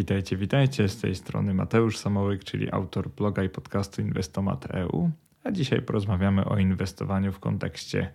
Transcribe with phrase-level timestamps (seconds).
[0.00, 0.88] Witajcie, witajcie.
[0.88, 5.10] Z tej strony Mateusz Samołyk, czyli autor bloga i podcastu Inwestomat.eu.
[5.44, 8.10] A dzisiaj porozmawiamy o inwestowaniu w kontekście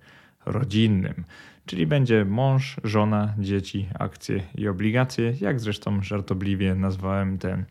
[0.46, 1.24] rodzinnym,
[1.66, 7.66] czyli będzie mąż, żona, dzieci, akcje i obligacje, jak zresztą żartobliwie nazwałem ten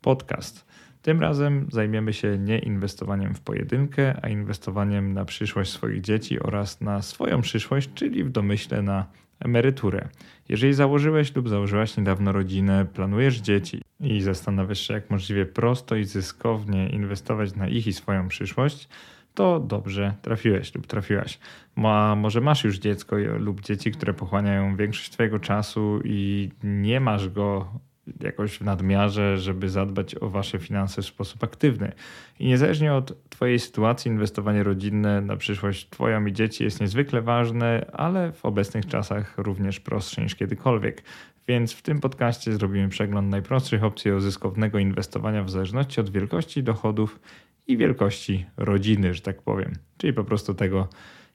[0.00, 0.66] podcast.
[1.02, 6.80] Tym razem zajmiemy się nie inwestowaniem w pojedynkę, a inwestowaniem na przyszłość swoich dzieci oraz
[6.80, 9.06] na swoją przyszłość, czyli w domyśle na
[9.40, 10.08] emeryturę.
[10.48, 16.04] Jeżeli założyłeś lub założyłaś niedawno rodzinę, planujesz dzieci i zastanawiasz się, jak możliwie prosto i
[16.04, 18.88] zyskownie inwestować na ich i swoją przyszłość,
[19.34, 21.38] to dobrze trafiłeś lub trafiłaś.
[21.76, 27.28] A może masz już dziecko lub dzieci, które pochłaniają większość Twojego czasu i nie masz
[27.28, 27.72] go
[28.20, 31.92] jakoś w nadmiarze, żeby zadbać o wasze finanse w sposób aktywny.
[32.38, 37.86] I niezależnie od Twojej sytuacji, inwestowanie rodzinne na przyszłość Twoją i dzieci jest niezwykle ważne,
[37.92, 41.02] ale w obecnych czasach również prostsze niż kiedykolwiek.
[41.48, 47.20] Więc w tym podcaście zrobimy przegląd najprostszych opcji zyskownego inwestowania w zależności od wielkości dochodów
[47.66, 49.72] i wielkości rodziny, że tak powiem.
[49.98, 50.88] Czyli po prostu tego,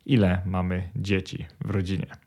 [0.06, 2.25] ile mamy dzieci w rodzinie.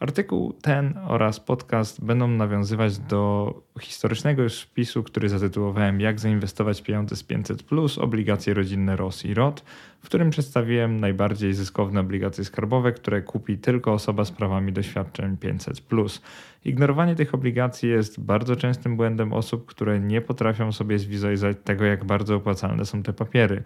[0.00, 7.16] Artykuł ten oraz podcast będą nawiązywać do historycznego już wpisu, który zatytułowałem Jak zainwestować pieniądze
[7.16, 9.64] z 500 plus obligacje rodzinne ROS i ROT,
[10.00, 15.80] w którym przedstawiłem najbardziej zyskowne obligacje skarbowe, które kupi tylko osoba z prawami doświadczeń 500
[15.80, 16.22] plus.
[16.64, 22.04] Ignorowanie tych obligacji jest bardzo częstym błędem osób, które nie potrafią sobie zwizualizować tego, jak
[22.04, 23.62] bardzo opłacalne są te papiery.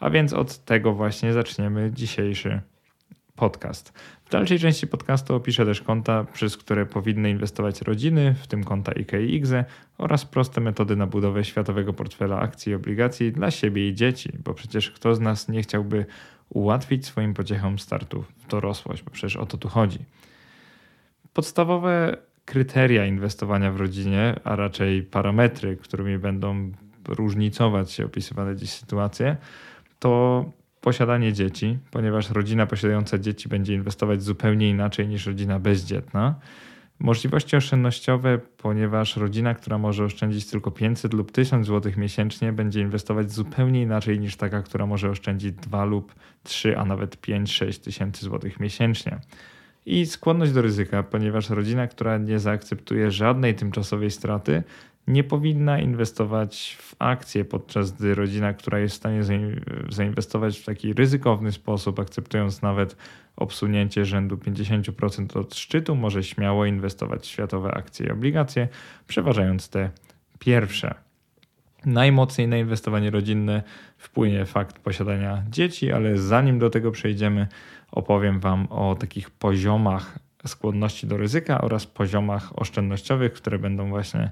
[0.00, 2.60] A więc od tego właśnie zaczniemy dzisiejszy
[3.36, 3.92] podcast.
[4.24, 8.92] W dalszej części podcastu opiszę też konta, przez które powinny inwestować rodziny, w tym konta
[8.92, 9.50] IKX
[9.98, 14.54] oraz proste metody na budowę światowego portfela akcji i obligacji dla siebie i dzieci, bo
[14.54, 16.06] przecież kto z nas nie chciałby
[16.48, 19.98] ułatwić swoim pociechom startu w dorosłość, bo przecież o to tu chodzi.
[21.32, 26.72] Podstawowe kryteria inwestowania w rodzinie, a raczej parametry, którymi będą
[27.08, 29.36] różnicować się opisywane dziś sytuacje,
[29.98, 30.44] to
[30.86, 36.34] posiadanie dzieci, ponieważ rodzina posiadająca dzieci będzie inwestować zupełnie inaczej niż rodzina bezdzietna.
[36.98, 43.32] Możliwości oszczędnościowe, ponieważ rodzina, która może oszczędzić tylko 500 lub 1000 zł miesięcznie, będzie inwestować
[43.32, 48.60] zupełnie inaczej niż taka, która może oszczędzić 2 lub 3, a nawet 5-6 tysięcy złotych
[48.60, 49.18] miesięcznie.
[49.86, 54.62] I skłonność do ryzyka, ponieważ rodzina, która nie zaakceptuje żadnej tymczasowej straty,
[55.06, 59.20] nie powinna inwestować w akcje, podczas gdy rodzina, która jest w stanie
[59.88, 62.96] zainwestować w taki ryzykowny sposób, akceptując nawet
[63.36, 68.68] obsunięcie rzędu 50% od szczytu, może śmiało inwestować w światowe akcje i obligacje,
[69.06, 69.90] przeważając te
[70.38, 70.94] pierwsze.
[71.84, 73.62] Najmocniej na inwestowanie rodzinne
[73.98, 77.46] wpłynie fakt posiadania dzieci, ale zanim do tego przejdziemy,
[77.92, 84.30] opowiem Wam o takich poziomach skłonności do ryzyka oraz poziomach oszczędnościowych, które będą właśnie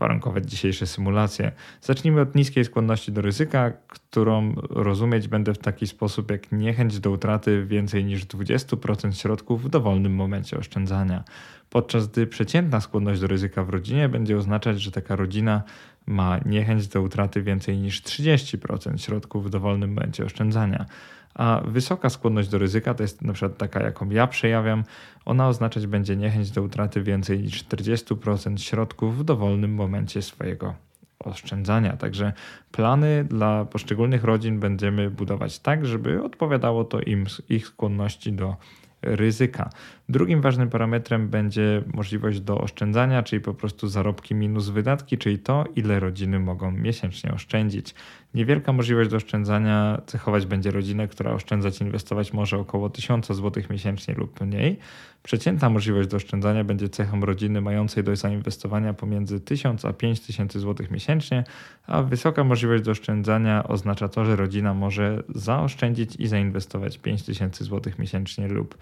[0.00, 1.52] warunkować dzisiejsze symulacje.
[1.80, 7.10] Zacznijmy od niskiej skłonności do ryzyka, którą rozumieć będę w taki sposób jak niechęć do
[7.10, 11.24] utraty więcej niż 20% środków w dowolnym momencie oszczędzania.
[11.70, 15.62] Podczas gdy przeciętna skłonność do ryzyka w rodzinie będzie oznaczać, że taka rodzina
[16.06, 20.86] ma niechęć do utraty więcej niż 30% środków w dowolnym momencie oszczędzania.
[21.34, 24.84] A wysoka skłonność do ryzyka to jest na przykład taka, jaką ja przejawiam,
[25.24, 30.74] ona oznaczać będzie niechęć do utraty więcej niż 40% środków w dowolnym momencie swojego
[31.18, 31.96] oszczędzania.
[31.96, 32.32] Także
[32.72, 38.56] plany dla poszczególnych rodzin będziemy budować tak, żeby odpowiadało to im ich skłonności do
[39.02, 39.70] ryzyka.
[40.12, 45.64] Drugim ważnym parametrem będzie możliwość do oszczędzania, czyli po prostu zarobki minus wydatki, czyli to,
[45.76, 47.94] ile rodziny mogą miesięcznie oszczędzić.
[48.34, 54.14] Niewielka możliwość do oszczędzania cechować będzie rodzinę, która oszczędzać, inwestować może około 1000 zł miesięcznie
[54.14, 54.78] lub mniej.
[55.22, 60.86] Przeciętna możliwość do oszczędzania będzie cechą rodziny mającej do zainwestowania pomiędzy 1000 a 5000 zł
[60.90, 61.44] miesięcznie,
[61.86, 67.92] a wysoka możliwość do oszczędzania oznacza to, że rodzina może zaoszczędzić i zainwestować 5000 zł
[67.98, 68.78] miesięcznie lub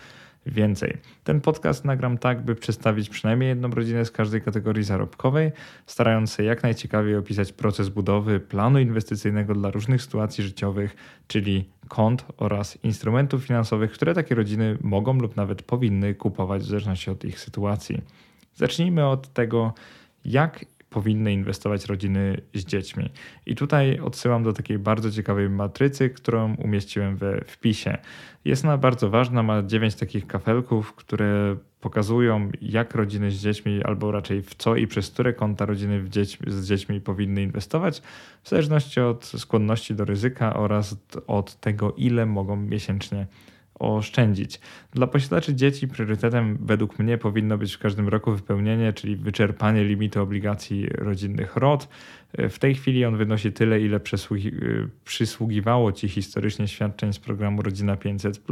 [0.47, 0.97] więcej.
[1.25, 5.53] Ten podcast nagram tak, by przedstawić przynajmniej jedną rodzinę z każdej kategorii zarobkowej,
[5.87, 10.97] starając się jak najciekawiej opisać proces budowy planu inwestycyjnego dla różnych sytuacji życiowych,
[11.27, 17.11] czyli kont oraz instrumentów finansowych, które takie rodziny mogą lub nawet powinny kupować w zależności
[17.11, 18.03] od ich sytuacji.
[18.55, 19.75] Zacznijmy od tego,
[20.25, 23.11] jak powinny inwestować rodziny z dziećmi.
[23.47, 27.99] I tutaj odsyłam do takiej bardzo ciekawej matrycy, którą umieściłem we wpisie.
[28.45, 34.13] Jest ona bardzo ważna, ma dziewięć takich kafelków, które pokazują, jak rodziny z dziećmi, albo
[34.13, 36.05] raczej w co i przez które konta rodziny
[36.47, 38.03] z dziećmi powinny inwestować,
[38.43, 40.97] w zależności od skłonności do ryzyka oraz
[41.27, 43.27] od tego, ile mogą miesięcznie
[43.81, 44.61] oszczędzić.
[44.93, 50.23] Dla posiadaczy dzieci priorytetem według mnie powinno być w każdym roku wypełnienie, czyli wyczerpanie limitu
[50.23, 51.89] obligacji rodzinnych ROT.
[52.39, 54.01] W tej chwili on wynosi tyle, ile
[55.05, 58.43] przysługiwało Ci historycznie świadczeń z programu Rodzina 500,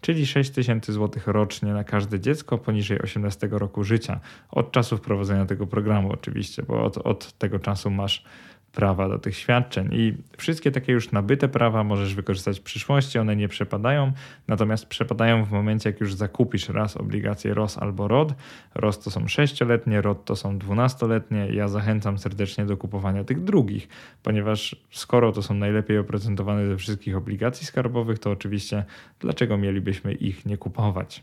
[0.00, 4.20] czyli 6 tysięcy złotych rocznie na każde dziecko poniżej 18 roku życia.
[4.50, 8.24] Od czasu wprowadzenia tego programu, oczywiście, bo od, od tego czasu masz
[8.72, 9.88] prawa do tych świadczeń.
[9.92, 14.12] I wszystkie takie już nabyte prawa możesz wykorzystać w przyszłości, one nie przepadają,
[14.48, 18.34] natomiast przepadają w momencie, jak już zakupisz raz obligacje ROS albo ROD.
[18.74, 21.48] ROS to są 6-letnie, ROD to są 12-letnie.
[21.52, 23.88] Ja zachęcam serdecznie do kupowania tych drugich,
[24.22, 28.84] ponieważ skoro to są najlepiej oprocentowane ze wszystkich obligacji skarbowych, to oczywiście
[29.20, 31.22] dlaczego mielibyśmy ich nie kupować?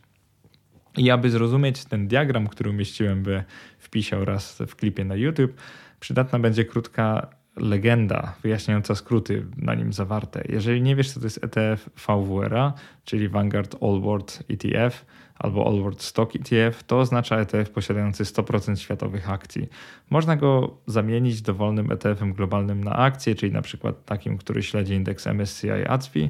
[0.97, 3.43] I aby zrozumieć ten diagram, który umieściłem by
[3.79, 5.53] wpisał raz w klipie na YouTube,
[6.05, 10.43] przydatna będzie krótka legenda wyjaśniająca skróty na nim zawarte.
[10.49, 12.73] Jeżeli nie wiesz, co to jest ETF VWRA,
[13.05, 15.05] czyli Vanguard All World ETF
[15.39, 19.69] albo All World Stock ETF, to oznacza ETF posiadający 100% światowych akcji.
[20.09, 25.27] Można go zamienić dowolnym ETF-em globalnym na akcje, czyli na przykład takim, który śledzi indeks
[25.27, 26.29] MSCI ACWI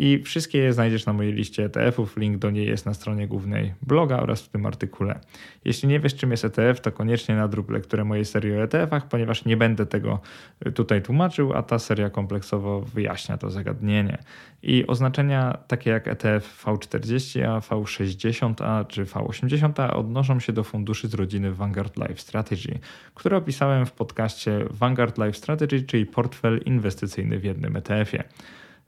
[0.00, 2.16] i wszystkie je znajdziesz na mojej liście ETF-ów.
[2.16, 5.20] Link do niej jest na stronie głównej bloga oraz w tym artykule.
[5.64, 9.44] Jeśli nie wiesz, czym jest ETF, to koniecznie nadrób lekturę mojej serii o ETF-ach, ponieważ
[9.44, 10.20] nie będę tego
[10.66, 14.18] y, tutaj tłumaczył, a ta seria kompleksowo wyjaśnia to zagadnienie.
[14.62, 21.52] I oznaczenia takie jak ETF V40A, V60A czy V80A odnoszą się do funduszy z rodziny
[21.52, 22.78] Vanguard Life Strategy,
[23.14, 28.24] które opisałem w podcaście Vanguard Life Strategy, czyli portfel inwestycyjny w jednym ETF-ie.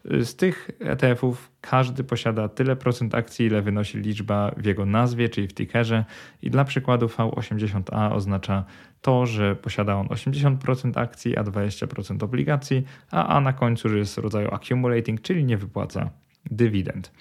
[0.05, 5.49] Z tych ETF-ów każdy posiada tyle procent akcji, ile wynosi liczba w jego nazwie, czyli
[5.49, 6.05] w tickerze.
[6.43, 8.65] I dla przykładu V80A oznacza
[9.03, 14.19] to, że posiada on 80% akcji, a 20% obligacji, a A na końcu że jest
[14.19, 16.11] rodzaju accumulating, czyli nie wypłaca
[16.51, 17.13] dywidend.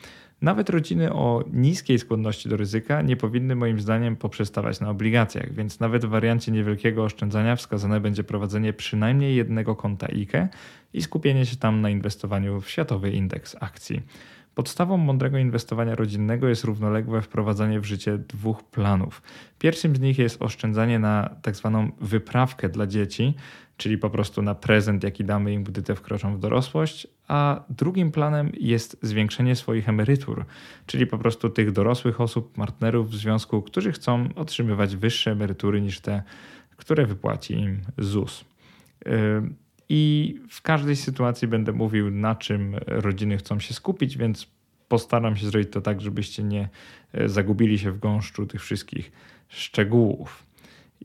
[0.42, 5.80] Nawet rodziny o niskiej skłonności do ryzyka nie powinny moim zdaniem poprzestawać na obligacjach, więc
[5.80, 10.48] nawet w wariancie niewielkiego oszczędzania wskazane będzie prowadzenie przynajmniej jednego konta IKE
[10.94, 14.02] i skupienie się tam na inwestowaniu w światowy indeks akcji.
[14.56, 19.22] Podstawą mądrego inwestowania rodzinnego jest równoległe wprowadzanie w życie dwóch planów.
[19.60, 23.34] Pierwszym z nich jest oszczędzanie na tak zwaną wyprawkę dla dzieci,
[23.78, 28.12] czyli po prostu na prezent, jaki damy im, gdy te wkroczą w dorosłość, a drugim
[28.12, 30.46] planem jest zwiększenie swoich emerytur,
[30.86, 36.00] czyli po prostu tych dorosłych osób, partnerów w związku, którzy chcą otrzymywać wyższe emerytury niż
[36.00, 36.24] te,
[36.78, 38.46] które wypłaci im ZUS.
[39.94, 44.48] I w każdej sytuacji będę mówił, na czym rodziny chcą się skupić, więc
[44.88, 46.70] postaram się zrobić to tak, żebyście nie
[47.14, 49.12] e, zagubili się w gąszczu tych wszystkich
[49.48, 50.44] szczegółów.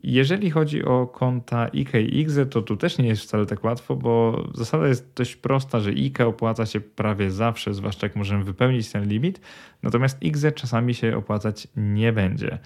[0.03, 4.43] Jeżeli chodzi o konta IKE i to tu też nie jest wcale tak łatwo, bo
[4.53, 9.07] zasada jest dość prosta, że IKE opłaca się prawie zawsze, zwłaszcza jak możemy wypełnić ten
[9.07, 9.41] limit,
[9.83, 12.59] natomiast IGZE czasami się opłacać nie będzie.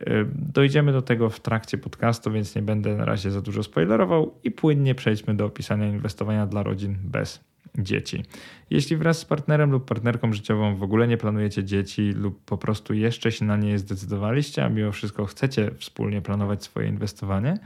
[0.00, 4.34] Y, dojdziemy do tego w trakcie podcastu, więc nie będę na razie za dużo spoilerował
[4.44, 7.47] i płynnie przejdźmy do opisania inwestowania dla rodzin bez
[7.78, 8.24] dzieci.
[8.70, 12.94] Jeśli wraz z partnerem lub partnerką życiową w ogóle nie planujecie dzieci lub po prostu
[12.94, 17.58] jeszcze się na nie zdecydowaliście, a mimo wszystko chcecie wspólnie planować swoje inwestowanie,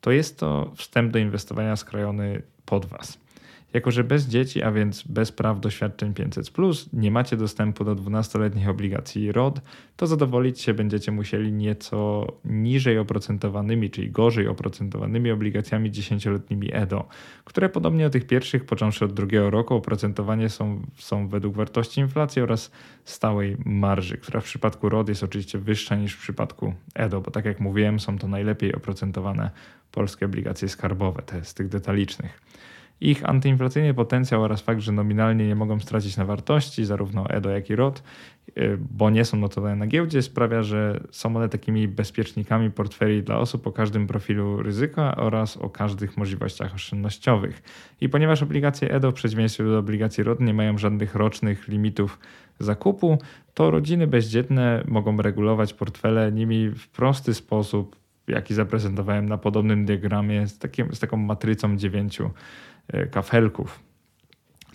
[0.00, 3.18] to jest to wstęp do inwestowania skrojony pod Was.
[3.72, 6.50] Jako, że bez dzieci, a więc bez praw do świadczeń 500,
[6.92, 9.60] nie macie dostępu do 12-letnich obligacji ROD,
[9.96, 17.08] to zadowolić się będziecie musieli nieco niżej oprocentowanymi, czyli gorzej oprocentowanymi obligacjami 10-letnimi EDO,
[17.44, 22.42] które podobnie do tych pierwszych, począwszy od drugiego roku, oprocentowanie są, są według wartości inflacji
[22.42, 22.70] oraz
[23.04, 27.44] stałej marży, która w przypadku ROD jest oczywiście wyższa niż w przypadku EDO, bo tak
[27.44, 29.50] jak mówiłem, są to najlepiej oprocentowane
[29.92, 32.40] polskie obligacje skarbowe, te z tych detalicznych.
[33.00, 37.70] Ich antyinflacyjny potencjał oraz fakt, że nominalnie nie mogą stracić na wartości, zarówno EDO, jak
[37.70, 38.02] i ROT,
[38.48, 43.38] y, bo nie są notowane na giełdzie, sprawia, że są one takimi bezpiecznikami portfeli dla
[43.38, 47.62] osób o każdym profilu ryzyka oraz o każdych możliwościach oszczędnościowych.
[48.00, 52.18] I ponieważ obligacje EDO w przeciwieństwie do obligacji ROT nie mają żadnych rocznych limitów
[52.58, 53.18] zakupu,
[53.54, 57.96] to rodziny bezdzietne mogą regulować portfele nimi w prosty sposób,
[58.28, 62.30] jaki zaprezentowałem na podobnym diagramie z, takim, z taką matrycą dziewięciu
[63.10, 63.88] kafelków.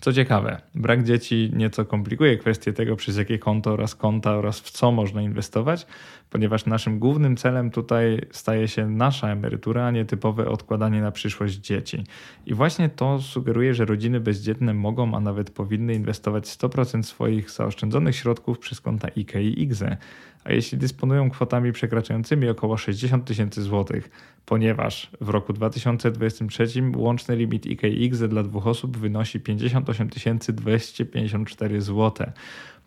[0.04, 4.70] Co ciekawe, brak dzieci nieco komplikuje kwestię tego, przez jakie konto oraz konta oraz w
[4.70, 5.86] co można inwestować,
[6.30, 11.54] ponieważ naszym głównym celem tutaj staje się nasza emerytura, a nie typowe odkładanie na przyszłość
[11.54, 12.04] dzieci.
[12.46, 18.16] I właśnie to sugeruje, że rodziny bezdzietne mogą, a nawet powinny inwestować 100% swoich zaoszczędzonych
[18.16, 19.96] środków przez konta IKE i IGZE,
[20.44, 24.10] a jeśli dysponują kwotami przekraczającymi około 60 tysięcy złotych,
[24.46, 30.08] ponieważ w roku 2023 łączny limit IKX dla dwóch osób wynosi 58
[30.48, 32.26] 254 zł.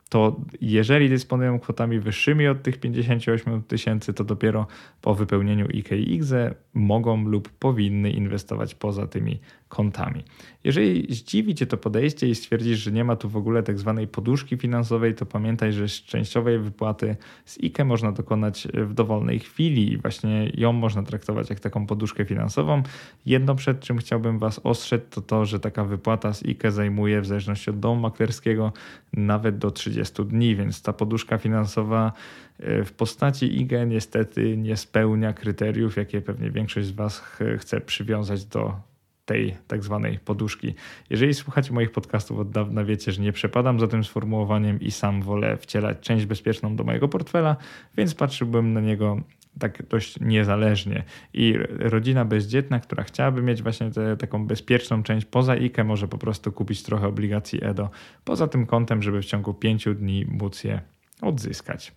[0.10, 4.68] To jeżeli dysponują kwotami wyższymi od tych 58 tysięcy, to dopiero
[5.02, 6.34] po wypełnieniu IKX
[6.74, 10.24] mogą lub powinny inwestować poza tymi kontami.
[10.64, 14.08] Jeżeli zdziwi Cię to podejście i stwierdzisz, że nie ma tu w ogóle tak zwanej
[14.08, 19.98] poduszki finansowej, to pamiętaj, że częściowej wypłaty z IKE można dokonać w dowolnej chwili i
[19.98, 22.84] właśnie ją można traktować jak taką poduszkę finansową.
[23.26, 27.26] Jedno przed czym chciałbym Was ostrzec to to, że taka wypłata z IKE zajmuje w
[27.26, 28.74] zależności od domu maklerskiego
[29.14, 32.12] nawet do 30 dni, więc ta poduszka finansowa
[32.60, 37.20] e, w postaci IGE niestety nie spełnia kryteriów, jakie pewnie większość z Was
[37.58, 38.88] chce przywiązać do
[39.27, 40.74] tej tak zwanej poduszki.
[41.10, 45.22] Jeżeli słuchacie moich podcastów od dawna, wiecie, że nie przepadam za tym sformułowaniem i sam
[45.22, 47.56] wolę wcielać część bezpieczną do mojego portfela,
[47.98, 49.22] więc patrzyłbym na niego
[49.60, 51.04] tak dość niezależnie.
[51.34, 56.18] I rodzina bezdzietna, która chciałaby mieć właśnie tę taką bezpieczną część poza IKE, może po
[56.18, 57.90] prostu kupić trochę obligacji EDO
[58.24, 60.82] poza tym kątem, żeby w ciągu pięciu dni móc je
[61.22, 61.96] odzyskać.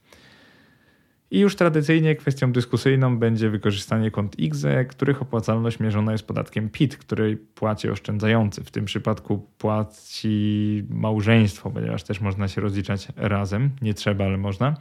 [1.31, 6.97] I już tradycyjnie kwestią dyskusyjną będzie wykorzystanie kont IGZE, których opłacalność mierzona jest podatkiem PIT,
[6.97, 8.65] który płaci oszczędzający.
[8.65, 13.71] W tym przypadku płaci małżeństwo, ponieważ też można się rozliczać razem.
[13.83, 14.77] Nie trzeba, ale można.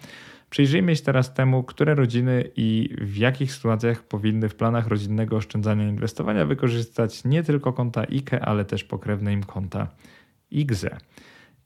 [0.49, 5.85] Przyjrzyjmy się teraz temu, które rodziny i w jakich sytuacjach powinny w planach rodzinnego oszczędzania
[5.85, 9.87] i inwestowania wykorzystać nie tylko konta IKE, ale też pokrewne im konta
[10.51, 10.97] IGZE.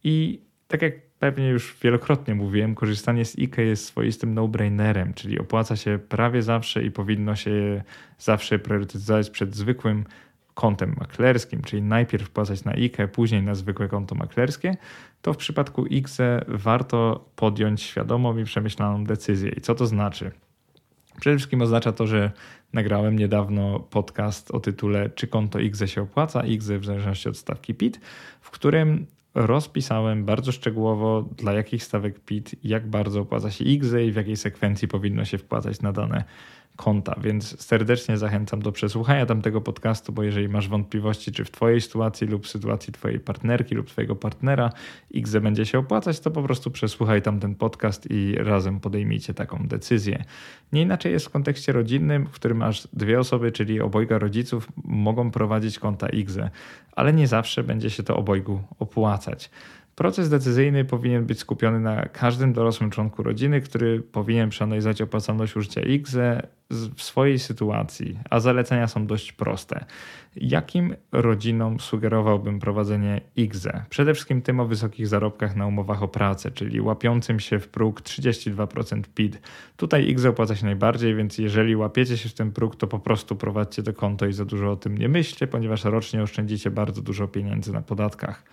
[0.03, 5.75] I tak jak pewnie już wielokrotnie mówiłem, korzystanie z IKE jest swoistym no-brainerem, czyli opłaca
[5.75, 7.83] się prawie zawsze i powinno się
[8.17, 10.05] zawsze priorytetyzować przed zwykłym
[10.53, 14.77] kontem maklerskim, czyli najpierw wpłacać na IKE, później na zwykłe konto maklerskie,
[15.21, 19.51] to w przypadku IKE warto podjąć świadomą i przemyślaną decyzję.
[19.51, 20.31] I co to znaczy?
[21.19, 22.31] Przede wszystkim oznacza to, że
[22.73, 26.45] nagrałem niedawno podcast o tytule Czy konto IGZE się opłaca?
[26.45, 27.99] IGZE w zależności od stawki PIT,
[28.41, 29.05] w którym
[29.35, 34.37] rozpisałem bardzo szczegółowo dla jakich stawek PIT, jak bardzo opłaca się IGZE i w jakiej
[34.37, 36.23] sekwencji powinno się wpłacać na dane
[36.75, 41.81] konta, więc serdecznie zachęcam do przesłuchania tamtego podcastu, bo jeżeli masz wątpliwości, czy w Twojej
[41.81, 44.69] sytuacji lub sytuacji Twojej partnerki lub Twojego partnera
[45.15, 50.23] XZ będzie się opłacać, to po prostu przesłuchaj tamten podcast i razem podejmijcie taką decyzję.
[50.71, 55.31] Nie inaczej jest w kontekście rodzinnym, w którym masz dwie osoby, czyli obojga rodziców mogą
[55.31, 56.39] prowadzić konta XZ,
[56.91, 59.49] ale nie zawsze będzie się to obojgu opłacać.
[59.95, 65.81] Proces decyzyjny powinien być skupiony na każdym dorosłym członku rodziny, który powinien przeanalizować opłacalność użycia
[65.81, 69.85] IGZE w swojej sytuacji, a zalecenia są dość proste.
[70.35, 73.85] Jakim rodzinom sugerowałbym prowadzenie IGZE?
[73.89, 78.01] Przede wszystkim tym o wysokich zarobkach na umowach o pracę, czyli łapiącym się w próg
[78.01, 79.41] 32% PIT.
[79.77, 83.35] Tutaj IGZE opłaca się najbardziej, więc jeżeli łapiecie się w ten próg, to po prostu
[83.35, 87.27] prowadźcie to konto i za dużo o tym nie myślcie, ponieważ rocznie oszczędzicie bardzo dużo
[87.27, 88.43] pieniędzy na podatkach.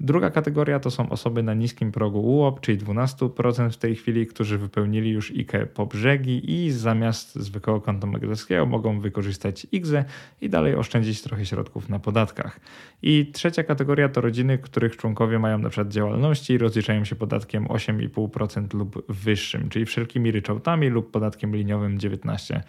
[0.00, 4.58] Druga kategoria to są osoby na niskim progu UOP, czyli 12% w tej chwili, którzy
[4.58, 10.04] wypełnili już IKE po brzegi i zamiast zwykłego konta maklerskiego mogą wykorzystać IGZE
[10.40, 12.60] i dalej oszczędzić trochę środków na podatkach.
[13.02, 17.66] I trzecia kategoria to rodziny, których członkowie mają na przykład działalności i rozliczają się podatkiem
[17.66, 22.60] 8,5% lub wyższym, czyli wszelkimi ryczałtami lub podatkiem liniowym 19%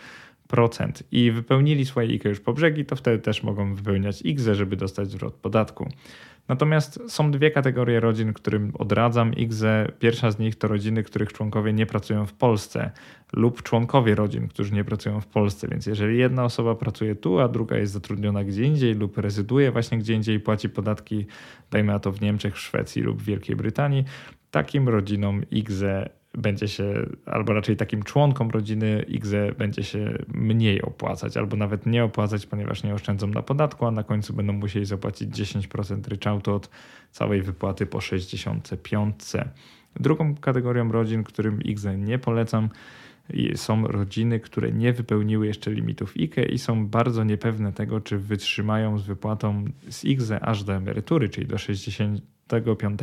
[1.11, 5.11] i wypełnili swoje IKE już po brzegi, to wtedy też mogą wypełniać IGZE, żeby dostać
[5.11, 5.89] zwrot podatku.
[6.47, 9.91] Natomiast są dwie kategorie rodzin, którym odradzam IGZE.
[9.99, 12.91] Pierwsza z nich to rodziny, których członkowie nie pracują w Polsce
[13.33, 15.67] lub członkowie rodzin, którzy nie pracują w Polsce.
[15.67, 19.97] Więc jeżeli jedna osoba pracuje tu, a druga jest zatrudniona gdzie indziej lub rezyduje właśnie
[19.97, 21.25] gdzie indziej i płaci podatki,
[21.71, 24.05] dajmy na to w Niemczech, Szwecji lub Wielkiej Brytanii,
[24.51, 31.37] takim rodzinom IGZE będzie się, albo raczej takim członkom rodziny IGZE będzie się mniej opłacać,
[31.37, 35.29] albo nawet nie opłacać, ponieważ nie oszczędzą na podatku, a na końcu będą musieli zapłacić
[35.29, 36.69] 10% ryczałtu od
[37.11, 39.15] całej wypłaty po 65.
[39.95, 42.69] Drugą kategorią rodzin, którym IGZE nie polecam,
[43.55, 48.97] są rodziny, które nie wypełniły jeszcze limitów IKE i są bardzo niepewne tego, czy wytrzymają
[48.97, 51.57] z wypłatą z IGZE aż do emerytury, czyli do
[52.51, 52.99] 65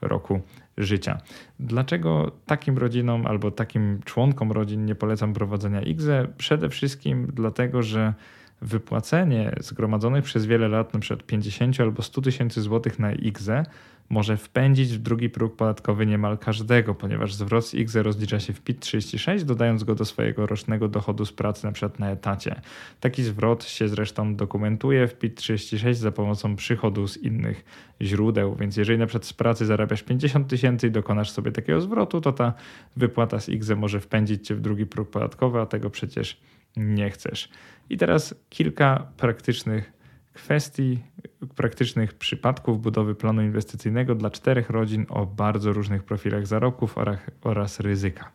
[0.00, 0.40] roku
[0.78, 1.18] życia.
[1.60, 6.28] Dlaczego takim rodzinom albo takim członkom rodzin nie polecam prowadzenia IGZE?
[6.38, 8.14] Przede wszystkim dlatego, że
[8.62, 11.16] wypłacenie zgromadzonych przez wiele lat, np.
[11.26, 13.62] 50 albo 100 tysięcy złotych na IGZE,
[14.08, 18.64] może wpędzić w drugi próg podatkowy niemal każdego, ponieważ zwrot z IGZE rozlicza się w
[18.64, 21.90] PIT-36, dodając go do swojego rocznego dochodu z pracy, np.
[21.98, 22.60] na etacie.
[23.00, 27.64] Taki zwrot się zresztą dokumentuje w PIT-36 za pomocą przychodu z innych
[28.02, 29.18] źródeł, więc jeżeli np.
[29.22, 32.54] z pracy zarabiasz 50 tysięcy i dokonasz sobie takiego zwrotu, to ta
[32.96, 36.40] wypłata z IGZE może wpędzić cię w drugi próg podatkowy, a tego przecież
[36.76, 37.48] nie chcesz.
[37.90, 39.92] I teraz kilka praktycznych
[40.32, 40.98] kwestii
[41.46, 46.94] praktycznych przypadków budowy planu inwestycyjnego dla czterech rodzin o bardzo różnych profilach zarobków
[47.42, 48.32] oraz ryzyka.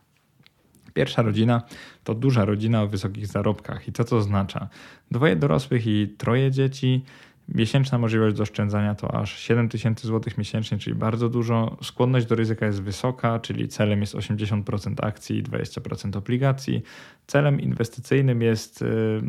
[0.94, 1.62] Pierwsza rodzina
[2.04, 3.88] to duża rodzina o wysokich zarobkach.
[3.88, 4.68] I co to oznacza?
[5.10, 7.04] Dwoje dorosłych i troje dzieci,
[7.54, 11.76] Miesięczna możliwość oszczędzania to aż 7 tysięcy złotych miesięcznie, czyli bardzo dużo.
[11.82, 16.82] Skłonność do ryzyka jest wysoka, czyli celem jest 80% akcji i 20% obligacji.
[17.26, 18.86] Celem inwestycyjnym jest y,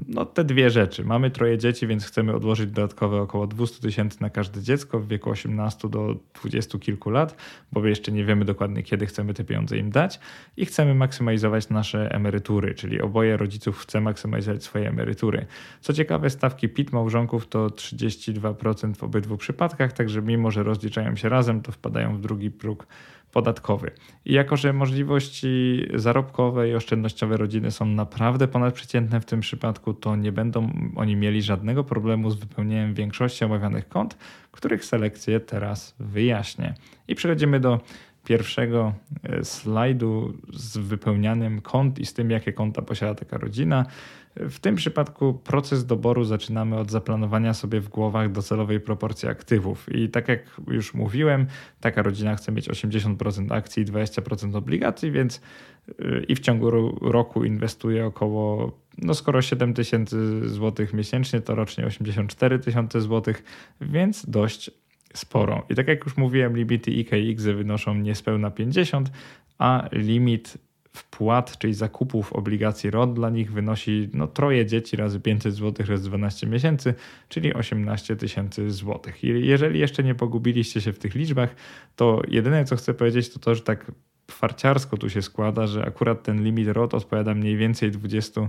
[0.08, 1.04] no, te dwie rzeczy.
[1.04, 5.30] Mamy troje dzieci, więc chcemy odłożyć dodatkowe około 200 tysięcy na każde dziecko w wieku
[5.30, 7.36] 18 do 20 kilku lat,
[7.72, 10.20] bo jeszcze nie wiemy dokładnie, kiedy chcemy te pieniądze im dać
[10.58, 15.46] i chcemy maksymalizować nasze emerytury, czyli oboje rodziców chce maksymalizować swoje emerytury.
[15.82, 17.72] Co ciekawe, stawki PIT małżonków to
[18.18, 22.88] 32% w obydwu przypadkach, także mimo, że rozliczają się razem, to wpadają w drugi próg
[23.32, 23.92] podatkowy.
[24.26, 30.16] I jako, że możliwości zarobkowe i oszczędnościowe rodziny są naprawdę ponadprzeciętne w tym przypadku, to
[30.16, 34.18] nie będą oni mieli żadnego problemu z wypełnieniem większości omawianych kont,
[34.52, 36.74] których selekcję teraz wyjaśnię.
[37.08, 37.80] I przechodzimy do
[38.24, 43.86] pierwszego e, slajdu z wypełnianiem kont i z tym, jakie konta posiada taka rodzina.
[44.36, 49.96] W tym przypadku proces doboru zaczynamy od zaplanowania sobie w głowach docelowej proporcji aktywów.
[49.96, 51.48] I tak jak już mówiłem,
[51.80, 55.42] taka rodzina chce mieć 80% akcji i 20% obligacji, więc
[55.90, 56.72] y, i w ciągu
[57.02, 63.44] roku inwestuje około, no skoro 7 tysięcy złotych miesięcznie, to rocznie 84 tysiące złotych,
[63.82, 64.72] więc dość
[65.14, 65.66] sporo.
[65.70, 69.12] I tak jak już mówiłem, limity IK i IGZY wynoszą niespełna 50,
[69.58, 70.58] a limit
[70.94, 76.10] wpłat, czyli zakupów obligacji ROT dla nich wynosi no, troje dzieci razy 500 zł razy
[76.10, 76.94] 12 miesięcy,
[77.30, 79.24] czyli 18 tysięcy złotych.
[79.24, 81.56] Jeżeli jeszcze nie pogubiliście się w tych liczbach,
[81.96, 83.92] to jedyne co chcę powiedzieć to to, że tak
[84.32, 88.48] farciarsko tu się składa, że akurat ten limit ROT odpowiada mniej więcej 20%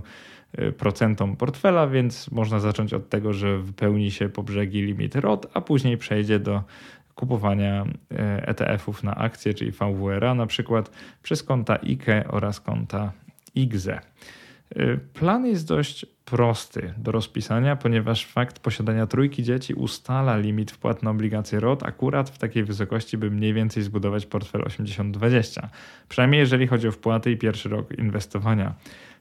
[1.37, 5.97] portfela, więc można zacząć od tego, że wypełni się po brzegi limit ROT, a później
[5.97, 6.63] przejdzie do
[7.15, 7.85] kupowania
[8.41, 10.91] ETF-ów na akcje, czyli VWRA na przykład
[11.23, 13.11] przez konta IKE oraz konta
[13.55, 13.99] IGZE.
[15.13, 21.11] Plan jest dość prosty do rozpisania, ponieważ fakt posiadania trójki dzieci ustala limit wpłat na
[21.11, 25.67] obligacje ROT akurat w takiej wysokości, by mniej więcej zbudować portfel 80-20.
[26.09, 28.73] Przynajmniej jeżeli chodzi o wpłaty i pierwszy rok inwestowania.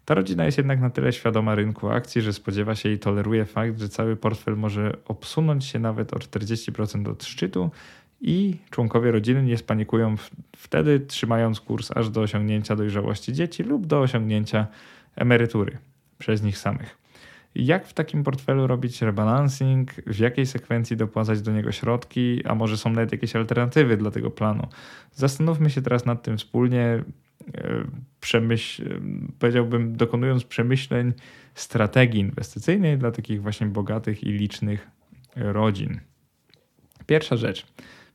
[0.04, 3.80] Ta rodzina jest jednak na tyle świadoma rynku akcji, że spodziewa się i toleruje fakt,
[3.80, 7.70] że cały portfel może obsunąć się nawet o 40% od szczytu
[8.20, 10.14] i członkowie rodziny nie spanikują
[10.56, 14.66] wtedy, trzymając kurs aż do osiągnięcia dojrzałości dzieci lub do osiągnięcia
[15.16, 15.78] emerytury
[16.18, 17.02] przez nich samych.
[17.54, 22.76] Jak w takim portfelu robić rebalancing, w jakiej sekwencji dopłacać do niego środki, a może
[22.76, 24.68] są nawet jakieś alternatywy dla tego planu?
[25.12, 27.02] Zastanówmy się teraz nad tym wspólnie,
[28.20, 29.00] przemyśl,
[29.38, 31.12] powiedziałbym, dokonując przemyśleń
[31.55, 34.90] strategii inwestycyjnej dla takich właśnie bogatych i licznych
[35.37, 36.00] rodzin.
[37.07, 37.66] Pierwsza rzecz.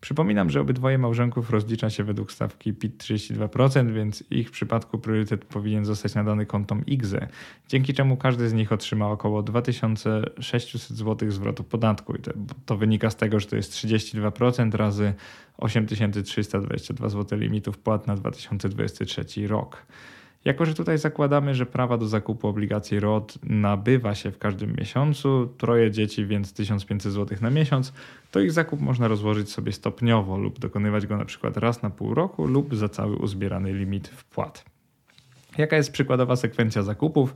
[0.02, 5.86] Przypominam, że obydwoje małżonków rozlicza się według stawki PIT 32%, więc ich przypadku priorytet powinien
[5.86, 7.28] zostać nadany kontom IGZE,
[7.68, 12.16] dzięki czemu każdy z nich otrzyma około 2600 zł zwrotu podatku.
[12.16, 12.32] I to,
[12.66, 15.14] to wynika z tego, że to jest 32% razy
[15.58, 19.86] 8322 zł limitów płat na 2023 rok.
[20.48, 25.50] Jako, że tutaj zakładamy, że prawa do zakupu obligacji ROT nabywa się w każdym miesiącu,
[25.58, 27.94] troje dzieci, więc 1500 zł na miesiąc,
[28.32, 32.14] to ich zakup można rozłożyć sobie stopniowo lub dokonywać go na przykład raz na pół
[32.14, 34.66] roku lub za cały uzbierany limit wpłat.
[35.58, 37.36] Jaka jest przykładowa sekwencja zakupów?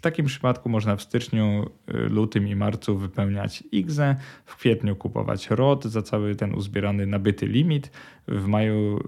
[0.00, 5.50] W takim przypadku można w styczniu, y, lutym i marcu wypełniać IGZE, w kwietniu kupować
[5.50, 7.90] ROT za cały ten uzbierany nabyty limit,
[8.28, 9.00] w maju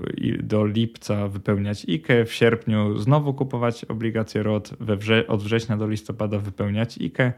[0.43, 6.39] do lipca wypełniać IKE, w sierpniu znowu kupować obligacje ROT, wrze od września do listopada
[6.39, 7.33] wypełniać IKE,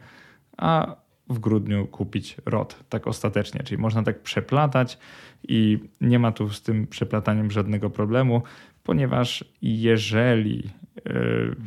[0.56, 0.96] a
[1.28, 3.62] w grudniu kupić ROT, tak ostatecznie.
[3.62, 4.98] Czyli można tak przeplatać
[5.48, 8.42] i nie ma tu z tym przeplataniem żadnego problemu,
[8.82, 10.70] ponieważ jeżeli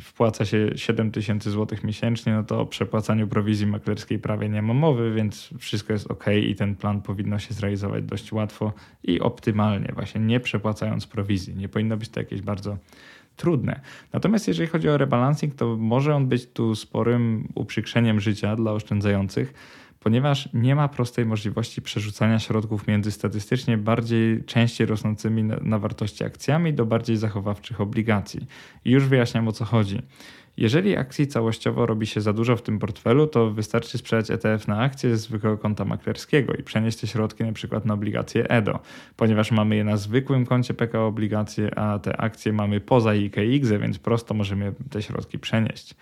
[0.00, 4.74] wpłaca się 7 tysięcy złotych miesięcznie, no to o przepłacaniu prowizji maklerskiej prawie nie ma
[4.74, 8.72] mowy, więc wszystko jest ok i ten plan powinno się zrealizować dość łatwo
[9.04, 11.56] i optymalnie, właśnie nie przepłacając prowizji.
[11.56, 12.78] Nie powinno być to jakieś bardzo
[13.36, 13.80] trudne.
[14.12, 19.54] Natomiast jeżeli chodzi o rebalancing, to może on być tu sporym uprzykrzeniem życia dla oszczędzających,
[20.00, 26.74] ponieważ nie ma prostej możliwości przerzucania środków między statystycznie bardziej częściej rosnącymi na, wartości akcjami
[26.74, 28.46] do bardziej zachowawczych obligacji.
[28.84, 30.02] I już wyjaśniam o co chodzi.
[30.56, 34.78] Jeżeli akcji całościowo robi się za dużo w tym portfelu, to wystarczy sprzedać ETF na
[34.78, 38.78] akcje z zwykłego konta maklerskiego i przenieść te środki przykład na obligacje EDO,
[39.16, 43.98] ponieważ mamy je na zwykłym koncie PKO obligacje, a te akcje mamy poza IKX, więc
[43.98, 45.94] prosto możemy te środki przenieść.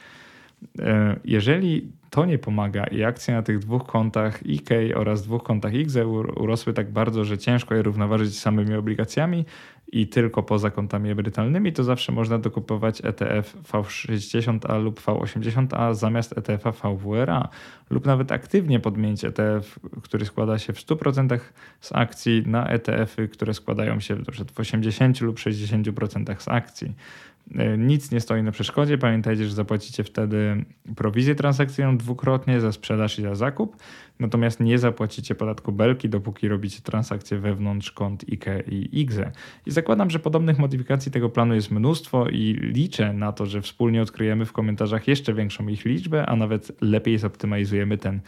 [0.78, 5.74] E, jeżeli to nie pomaga i akcje na tych dwóch kontach IK oraz dwóch kontach
[5.74, 9.44] IGZE urosły tak bardzo, że ciężko je równoważyć samymi obligacjami
[9.92, 16.90] i tylko poza kontami emerytalnymi, to zawsze można dokupować ETF V60A lub V80A zamiast ETF-a
[16.90, 17.48] VWRA
[17.90, 21.38] lub nawet aktywnie podmienić ETF, który składa się w 100%
[21.80, 24.16] z akcji na ETF-y, które składają się
[24.54, 26.94] w 80 lub 60% z akcji.
[27.54, 28.98] E, nic nie stoi na przeszkodzie.
[28.98, 30.64] Pamiętajcie, że zapłacicie wtedy
[30.96, 33.76] prowizję transakcyjną dwukrotnie za sprzedaż i za zakup,
[34.20, 39.32] natomiast nie zapłacicie podatku belki, dopóki robicie transakcje wewnątrz kont IKE i IGZE.
[39.66, 44.02] I zakładam, że podobnych modyfikacji tego planu jest mnóstwo i liczę na to, że wspólnie
[44.02, 48.20] odkryjemy w komentarzach jeszcze większą ich liczbę, a nawet lepiej zoptymalizujemy ten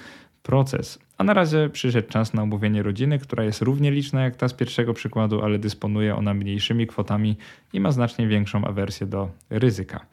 [0.42, 0.98] proces.
[1.18, 4.54] A na razie przyszedł czas na omówienie rodziny, która jest równie liczna jak ta z
[4.54, 7.36] pierwszego przykładu, ale dysponuje ona mniejszymi kwotami
[7.72, 10.06] i ma znacznie większą awersję do ryzyka.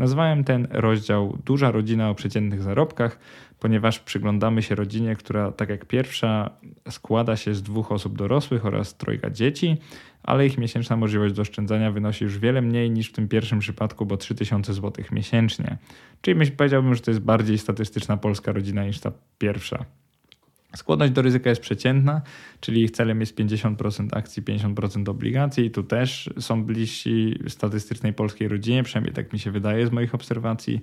[0.00, 3.18] Nazwałem ten rozdział Duża rodzina o przeciętnych zarobkach,
[3.58, 6.50] ponieważ przyglądamy się rodzinie, która tak jak pierwsza
[6.90, 9.76] składa się z dwóch osób dorosłych oraz trojga dzieci,
[10.22, 14.06] ale ich miesięczna możliwość do oszczędzania wynosi już wiele mniej niż w tym pierwszym przypadku,
[14.06, 15.76] bo 3000 zł miesięcznie.
[16.20, 19.84] Czyli myśl, powiedziałbym, że to jest bardziej statystyczna polska rodzina niż ta pierwsza.
[20.76, 22.22] Skłonność do ryzyka jest przeciętna,
[22.60, 25.66] czyli ich celem jest 50% akcji, 50% obligacji.
[25.66, 30.14] I tu też są bliżsi statystycznej polskiej rodzinie, przynajmniej tak mi się wydaje z moich
[30.14, 30.80] obserwacji.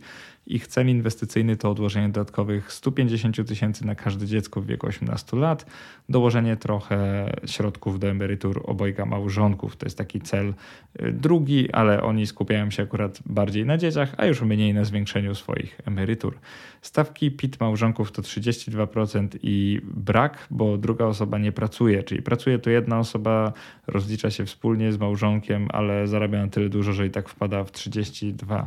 [0.48, 5.66] Ich cel inwestycyjny to odłożenie dodatkowych 150 tysięcy na każde dziecko w wieku 18 lat,
[6.10, 9.76] dołożenie trochę środków do emerytur obojga małżonków.
[9.76, 10.54] To jest taki cel
[11.02, 15.36] y, drugi, ale oni skupiają się akurat bardziej na dzieciach, a już mniej na zwiększeniu
[15.36, 16.38] swoich emerytur.
[16.82, 22.70] Stawki PIT małżonków to 32% i brak, bo druga osoba nie pracuje, czyli pracuje to
[22.70, 23.54] jedna osoba,
[23.88, 27.72] rozlicza się wspólnie z małżonkiem, ale zarabia na tyle dużo, że i tak wpada w
[27.72, 28.66] 32%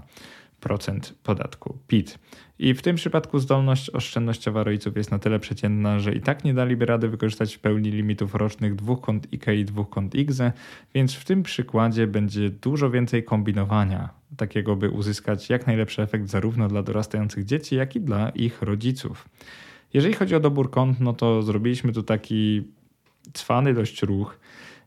[1.22, 2.18] podatku PIT.
[2.62, 6.54] I w tym przypadku zdolność oszczędnościowa rodziców jest na tyle przeciętna, że i tak nie
[6.54, 10.52] daliby rady wykorzystać w pełni limitów rocznych kont IK i kont IGZE,
[10.94, 16.68] więc w tym przykładzie będzie dużo więcej kombinowania, takiego by uzyskać jak najlepszy efekt zarówno
[16.68, 19.28] dla dorastających dzieci, jak i dla ich rodziców.
[19.94, 22.62] Jeżeli chodzi o dobór kont, no to zrobiliśmy tu taki
[23.32, 24.38] cwany dość ruch,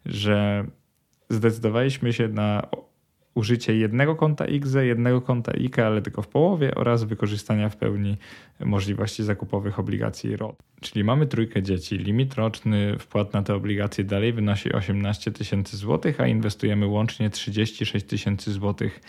[0.06, 0.66] że
[1.30, 2.68] zdecydowaliśmy się na
[3.36, 8.18] użycie jednego konta IGZE, jednego konta IKE, ale tylko w połowie oraz wykorzystania w pełni
[8.60, 10.64] możliwości zakupowych obligacji ROT.
[10.82, 11.98] Czyli mamy trójkę dzieci.
[11.98, 18.06] Limit roczny wpłat na te obligacje dalej wynosi 18 tysięcy złotych, a inwestujemy łącznie 36
[18.06, 19.02] tysięcy złotych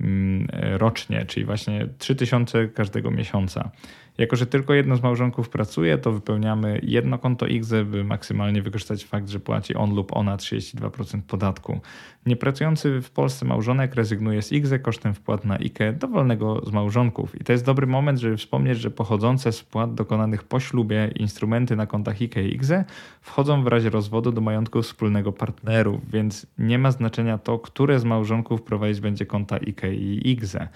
[0.00, 3.70] mm, rocznie, czyli właśnie 3 tysiące każdego miesiąca.
[4.18, 9.04] Jako, że tylko jedno z małżonków pracuje, to wypełniamy jedno konto IGZE, by maksymalnie wykorzystać
[9.04, 11.80] fakt, że płaci on lub ona 32% podatku.
[12.26, 17.40] Niepracujący w Polsce małżonek rezygnuje z IGZE kosztem wpłat na IKE dowolnego z małżonków.
[17.40, 21.76] I to jest dobry moment, żeby wspomnieć, że pochodzące z wpłat dokonanych po ślubie instrumenty
[21.76, 22.84] na kontach IKE i IGZE
[23.20, 28.04] wchodzą w razie rozwodu do majątku wspólnego partnerów, więc nie ma znaczenia to, które z
[28.04, 30.68] małżonków prowadzić będzie konta IKE i IGZE.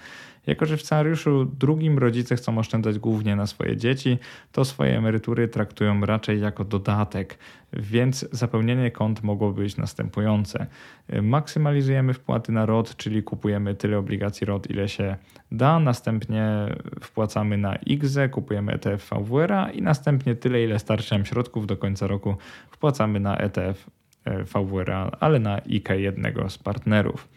[0.49, 4.17] Jako, że w scenariuszu drugim rodzice chcą oszczędzać głównie na swoje dzieci,
[4.51, 7.37] to swoje emerytury traktują raczej jako dodatek,
[7.73, 10.67] więc zapełnienie kont mogłoby być następujące.
[11.21, 15.15] Maksymalizujemy wpłaty na ROT, czyli kupujemy tyle obligacji ROT, ile się
[15.51, 16.45] da, następnie
[17.01, 22.07] wpłacamy na IGZE, kupujemy ETF VWR i następnie tyle, ile starczy nam środków do końca
[22.07, 22.35] roku
[22.71, 23.89] wpłacamy na ETF
[24.25, 27.27] e, VWR, ale na IK jednego z partnerów.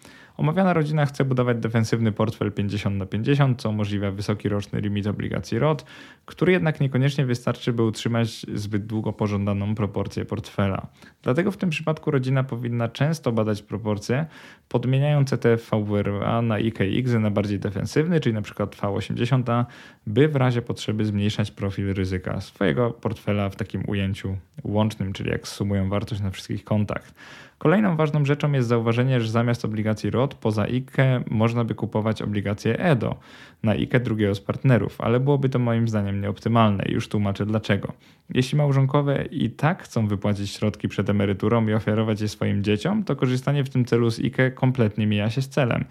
[0.43, 5.59] Omawiana rodzina chce budować defensywny portfel 50 na 50, co umożliwia wysoki roczny limit obligacji
[5.59, 5.85] ROT,
[6.27, 10.87] który jednak niekoniecznie wystarczy, by utrzymać zbyt długo pożądaną proporcję portfela.
[11.23, 14.27] Dlatego w tym przypadku rodzina powinna często badać proporcje,
[14.69, 18.65] podmieniając ETF VWRA na IKX na bardziej defensywny, czyli np.
[18.65, 19.65] V80,
[20.07, 25.49] by w razie potrzeby zmniejszać profil ryzyka swojego portfela w takim ujęciu łącznym, czyli jak
[25.49, 27.13] sumują wartość na wszystkich kontach.
[27.63, 32.79] Kolejną ważną rzeczą jest zauważenie, że zamiast obligacji ROT poza IKE można by kupować obligacje
[32.79, 33.17] EDO
[33.63, 37.93] na IKE drugiego z partnerów, ale byłoby to moim zdaniem nieoptymalne już tłumaczę dlaczego.
[38.35, 43.17] Jeśli małżonkowe i tak chcą wypłacić środki przed emeryturą i ofiarować je swoim dzieciom, to
[43.17, 45.85] korzystanie w tym celu z IKE kompletnie mija się z celem.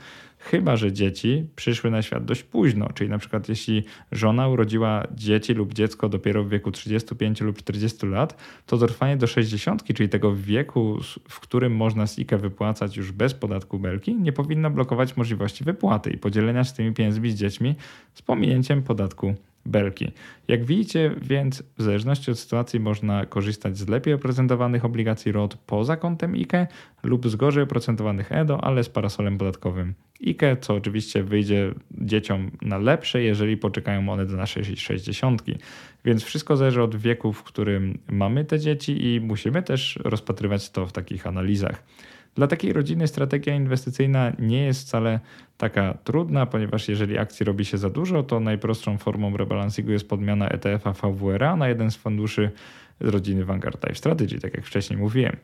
[0.44, 5.54] Chyba, że dzieci przyszły na świat dość późno, czyli na przykład jeśli żona urodziła dzieci
[5.54, 10.36] lub dziecko dopiero w wieku 35 lub 40 lat, to dotrwanie do 60, czyli tego
[10.36, 10.98] wieku,
[11.30, 16.18] w którym można z wypłacać już bez podatku belki, nie powinno blokować możliwości wypłaty i
[16.18, 17.76] podzielenia się tymi pieniędzmi z dziećmi
[18.14, 20.12] z pominięciem podatku belki.
[20.48, 25.98] Jak widzicie, więc w zależności od sytuacji można korzystać z lepiej oprocentowanych obligacji ROT poza
[25.98, 26.68] kątem IKE
[27.04, 29.94] lub z gorzej oprocentowanych EDO, ale z parasolem podatkowym
[30.28, 35.44] IKE, co oczywiście wyjdzie dzieciom na lepsze, jeżeli poczekają one do naszej 60.
[36.06, 40.86] Więc wszystko zależy od wieku, w którym mamy te dzieci i musimy też rozpatrywać to
[40.86, 41.84] w takich analizach.
[42.36, 45.20] Dla takiej rodziny strategia inwestycyjna nie jest wcale
[45.58, 50.50] taka trudna, ponieważ jeżeli akcji robi się za dużo, to najprostszą formą rebalansingu jest podmiana
[50.50, 52.52] ETF-a VWRA na jeden z funduszy
[53.02, 55.38] z rodziny Vanguard Life Strategy, tak jak wcześniej mówiłem.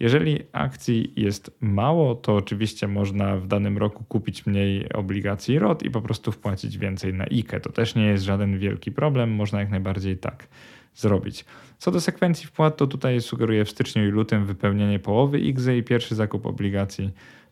[0.00, 5.90] Jeżeli akcji jest mało, to oczywiście można w danym roku kupić mniej obligacji ROT i
[5.90, 7.60] po prostu wpłacić więcej na IKE.
[7.60, 10.48] To też nie jest żaden wielki problem, można jak najbardziej tak
[10.94, 11.44] zrobić.
[11.78, 15.82] Co do sekwencji wpłat, to tutaj sugeruję w styczniu i lutym wypełnienie połowy IGZE i
[15.82, 17.10] pierwszy zakup obligacji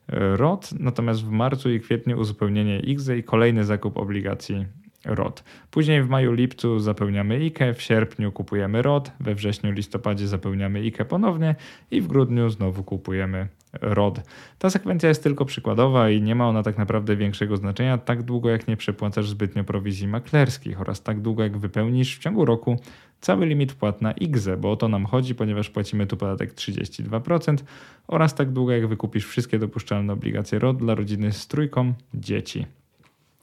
[0.09, 4.67] e, ROT, natomiast w marcu i kwietniu uzupełnienie IGZE i kolejny zakup obligacji
[5.09, 5.45] ROT.
[5.71, 11.05] Później w maju, lipcu zapełniamy IKE, w sierpniu kupujemy ROT, we wrześniu, listopadzie zapełniamy IKE
[11.05, 11.55] ponownie
[11.91, 14.21] i w grudniu znowu kupujemy ROD.
[14.59, 18.51] Ta sekwencja jest tylko przykładowa i nie ma ona tak naprawdę większego znaczenia tak długo
[18.51, 22.77] jak nie przepłacasz zbytnio prowizji maklerskich oraz tak długo jak wypełnisz w ciągu roku
[23.21, 27.57] cały limit wpłat na IGZE, bo o to nam chodzi, ponieważ płacimy tu podatek 32%
[28.09, 32.67] oraz tak długo jak wykupisz wszystkie dopuszczalne obligacje ROD dla rodziny z trójką dzieci.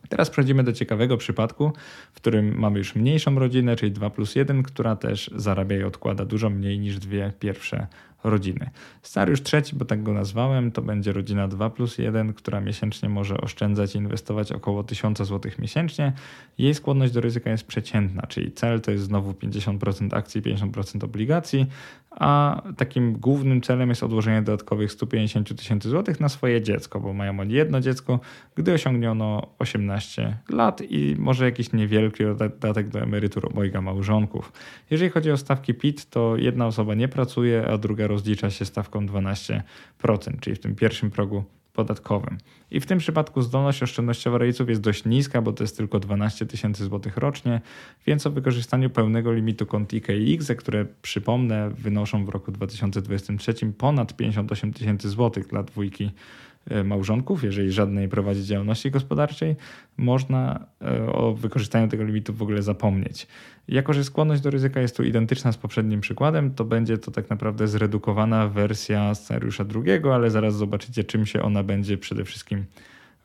[0.09, 1.71] Teraz przechodzimy do ciekawego przypadku,
[2.13, 6.25] w którym mamy już mniejszą rodzinę, czyli 2 plus 1, która też zarabia i odkłada
[6.25, 7.87] dużo mniej niż dwie pierwsze
[8.29, 8.69] rodziny.
[9.01, 13.37] Scenariusz trzeci, bo tak go nazwałem, to będzie rodzina 2 plus 1, która miesięcznie może
[13.37, 16.13] oszczędzać i inwestować około 1000 zł miesięcznie.
[16.57, 21.65] Jej skłonność do ryzyka jest przeciętna, czyli cel to jest znowu 50% akcji, 50% obligacji,
[22.11, 27.39] a takim głównym celem jest odłożenie dodatkowych 150 tysięcy złotych na swoje dziecko, bo mają
[27.39, 28.19] oni jedno dziecko,
[28.55, 34.51] gdy osiągniono 18 lat i może jakiś niewielki dodatek do emerytur obojga małżonków.
[34.89, 39.05] Jeżeli chodzi o stawki PIT, to jedna osoba nie pracuje, a druga rozlicza się stawką
[39.05, 39.61] 12%,
[40.41, 42.37] czyli w tym pierwszym progu podatkowym.
[42.71, 46.45] I w tym przypadku zdolność oszczędnościowa rodziców jest dość niska, bo to jest tylko 12
[46.45, 47.61] tysięcy złotych rocznie,
[48.07, 54.73] więc o wykorzystaniu pełnego limitu kont IKX, które przypomnę wynoszą w roku 2023 ponad 58
[54.73, 56.11] tysięcy złotych dla dwójki
[56.69, 59.55] E, małżonków, jeżeli żadnej prowadzi działalności gospodarczej,
[59.97, 63.27] można e, o wykorzystaniu tego limitu w ogóle zapomnieć.
[63.67, 67.29] Jako, że skłonność do ryzyka jest tu identyczna z poprzednim przykładem, to będzie to tak
[67.29, 72.65] naprawdę zredukowana wersja scenariusza drugiego, ale zaraz zobaczycie, czym się ona będzie przede wszystkim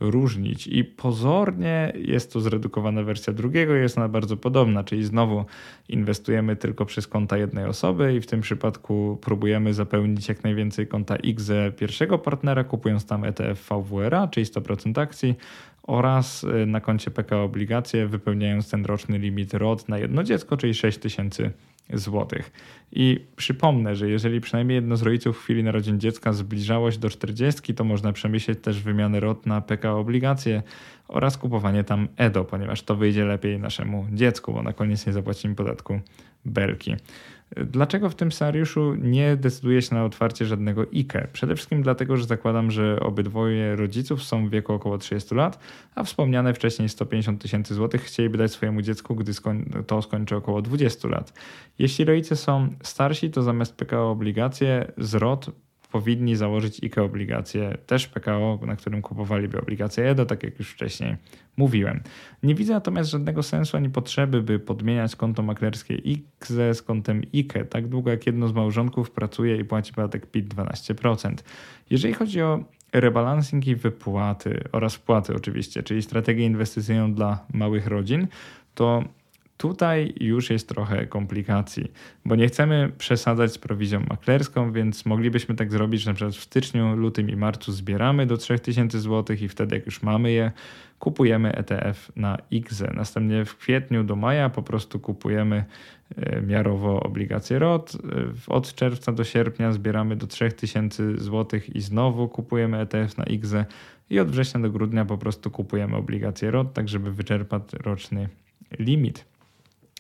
[0.01, 0.67] różnić.
[0.67, 5.45] I pozornie jest to zredukowana wersja drugiego, jest ona bardzo podobna, czyli znowu
[5.89, 11.15] inwestujemy tylko przez konta jednej osoby i w tym przypadku próbujemy zapełnić jak najwięcej konta
[11.15, 15.35] XE pierwszego partnera, kupując tam ETF VWRA, czyli 100% akcji,
[15.83, 20.75] oraz y, na koncie PK obligacje, wypełniając ten roczny limit ROT na jedno dziecko, czyli
[20.75, 21.51] 6000
[21.92, 22.53] złotych.
[22.92, 27.11] I przypomnę, że jeżeli przynajmniej jedno z rodziców w chwili narodzin dziecka zbliżało się do
[27.11, 30.62] 40, to można przemyśleć też wymianę ROT na PK obligacje
[31.09, 35.55] oraz kupowanie tam EDO, ponieważ to wyjdzie lepiej naszemu dziecku, bo na koniec nie zapłacimy
[35.55, 36.00] podatku
[36.44, 36.96] belki.
[37.57, 41.29] Dlaczego w tym scenariuszu nie decyduje się na otwarcie żadnego IKE?
[41.33, 45.59] Przede wszystkim dlatego, że zakładam, że obydwoje rodziców są w wieku około 30 lat,
[45.95, 50.63] a wspomniane wcześniej 150 tysięcy złotych chcieliby dać swojemu dziecku, gdy skoń to skończy około
[50.63, 51.33] 20 lat.
[51.79, 55.51] Jeśli rodzice są starsi, to zamiast PKO obligacje zwrot
[55.90, 61.16] powinni założyć IKE obligacje, też PKO, na którym kupowaliby obligacje EDO, tak jak już wcześniej
[61.57, 62.00] mówiłem.
[62.42, 65.94] Nie widzę natomiast żadnego sensu ani potrzeby, by podmieniać konto maklerskie
[66.40, 70.55] XE z kontem IKE, tak długo jak jedno z małżonków pracuje i płaci podatek PIT
[70.55, 71.35] 12%.
[71.90, 78.26] Jeżeli chodzi o rebalancing i wypłaty oraz wpłaty oczywiście, czyli strategię inwestycyjną dla małych rodzin,
[78.74, 79.05] to
[79.61, 81.92] Tutaj już jest trochę komplikacji,
[82.25, 86.42] bo nie chcemy przesadzać z prowizją maklerską, więc moglibyśmy tak zrobić, że na przykład w
[86.42, 90.53] styczniu, lutym i marcu zbieramy do 3000 zł i wtedy jak już mamy je,
[90.99, 92.92] kupujemy ETF na XE.
[92.94, 95.64] Następnie w kwietniu do maja po prostu kupujemy
[96.16, 97.92] e, miarowo obligacje ROT.
[98.49, 103.64] E, od czerwca do sierpnia zbieramy do 3000 zł i znowu kupujemy ETF na XE
[104.11, 108.29] i od września do grudnia po prostu kupujemy obligacje ROT, tak żeby wyczerpać roczny
[108.79, 109.31] limit.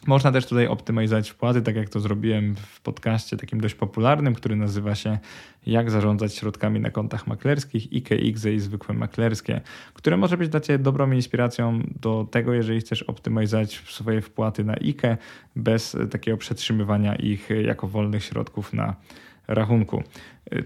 [0.06, 4.56] Można też tutaj optymalizować wpłaty, tak jak to zrobiłem w podcaście takim dość popularnym, który
[4.56, 5.18] nazywa się
[5.66, 9.60] Jak zarządzać środkami na kontach maklerskich, IGZE i zwykłe maklerskie,
[9.94, 14.72] które może być dla Ciebie dobrą inspiracją do tego, jeżeli chcesz optymalizować swoje wpłaty na
[14.72, 15.16] IKE
[15.56, 18.96] bez takiego przetrzymywania ich jako wolnych środków na
[19.54, 20.02] rachunku.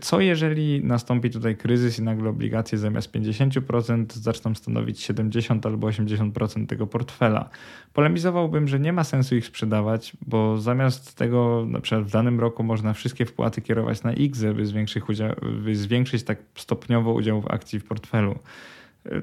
[0.00, 6.66] Co jeżeli nastąpi tutaj kryzys i nagle obligacje zamiast 50% zaczną stanowić 70 albo 80%
[6.66, 7.50] tego portfela?
[7.92, 12.62] Polemizowałbym, że nie ma sensu ich sprzedawać, bo zamiast tego na przykład w danym roku
[12.62, 17.50] można wszystkie wpłaty kierować na X, by zwiększyć, udział, by zwiększyć tak stopniowo udział w
[17.50, 18.38] akcji w portfelu.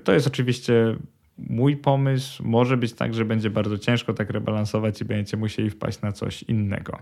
[0.03, 0.95] To jest oczywiście
[1.37, 2.43] mój pomysł.
[2.47, 6.43] Może być tak, że będzie bardzo ciężko tak rebalansować i będziecie musieli wpaść na coś
[6.43, 6.97] innego.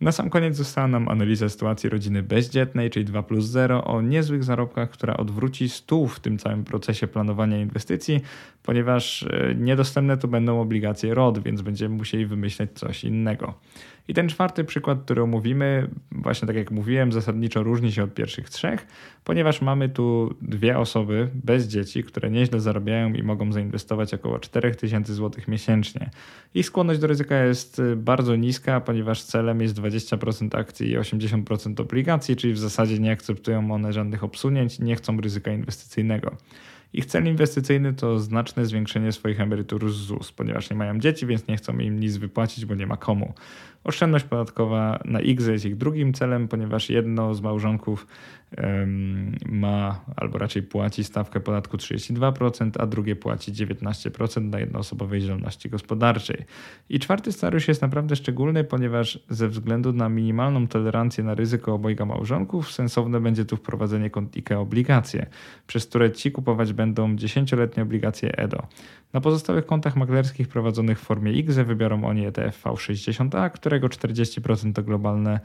[0.00, 4.44] Na sam koniec została nam analiza sytuacji rodziny bezdzietnej, czyli 2 plus 0, o niezłych
[4.44, 8.20] zarobkach, która odwróci stół w tym całym procesie planowania inwestycji,
[8.62, 13.54] ponieważ e, niedostępne tu będą obligacje ROD, więc będziemy musieli wymyśleć coś innego.
[14.10, 18.50] I ten czwarty przykład, który omówimy, właśnie tak jak mówiłem, zasadniczo różni się od pierwszych
[18.50, 18.86] trzech,
[19.24, 25.14] ponieważ mamy tu dwie osoby bez dzieci, które nieźle zarabiają i mogą zainwestować około 4000
[25.14, 26.10] zł miesięcznie.
[26.54, 31.80] Ich skłonność do ryzyka jest y, bardzo niska, ponieważ celem jest 20% akcji i 80%
[31.80, 36.36] obligacji, czyli w zasadzie nie akceptują one żadnych obsunięć, nie chcą ryzyka inwestycyjnego.
[36.92, 41.48] Ich cel inwestycyjny to znaczne zwiększenie swoich emerytur z ZUS, ponieważ nie mają dzieci, więc
[41.48, 43.34] nie chcą im nic wypłacić, bo nie ma komu.
[43.84, 48.06] Oszczędność podatkowa na X jest ich drugim celem, ponieważ jedno z małżonków
[49.46, 56.44] ma albo raczej płaci stawkę podatku 32%, a drugie płaci 19% na jednoosobowej działalności gospodarczej.
[56.88, 62.04] I czwarty scenariusz jest naprawdę szczególny, ponieważ ze względu na minimalną tolerancję na ryzyko obojga
[62.04, 65.26] małżonków, sensowne będzie tu wprowadzenie kont IKE obligacje,
[65.66, 68.66] przez które ci kupować będą 10-letnie obligacje EDO.
[69.12, 74.82] Na pozostałych kontach maklerskich prowadzonych w formie IGZE wybiorą oni ETF V60A, którego 40% to
[74.82, 75.40] globalne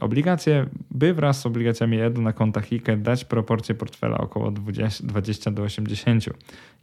[0.00, 5.50] obligacje, by wraz z obligacjami EDU na kontach IKE dać proporcję portfela około 20, 20
[5.50, 6.24] do 80.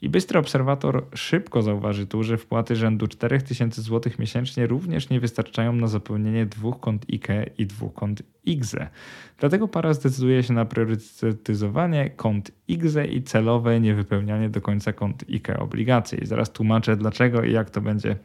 [0.01, 5.73] I bystry obserwator szybko zauważy tu, że wpłaty rzędu 4000 zł miesięcznie również nie wystarczają
[5.73, 8.87] na zapełnienie dwóch kont IKE i dwóch kont IGZE.
[9.37, 15.59] Dlatego para zdecyduje się na priorytetyzowanie kont IGZE i celowe niewypełnianie do końca kont IKE
[15.59, 16.23] obligacji.
[16.23, 18.15] I zaraz tłumaczę dlaczego i jak to będzie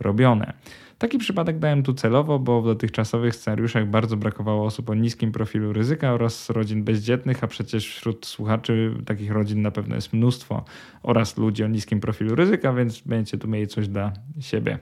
[0.00, 0.52] robione.
[0.98, 5.72] Taki przypadek dałem tu celowo, bo w dotychczasowych scenariuszach bardzo brakowało osób o niskim profilu
[5.72, 10.64] ryzyka oraz rodzin bezdzietnych, a przecież wśród słuchaczy takich rodzin na pewno jest mnóstwo
[11.02, 14.78] oraz ludzi o niskim profilu ryzyka, więc będziecie tu mieli coś dla siebie.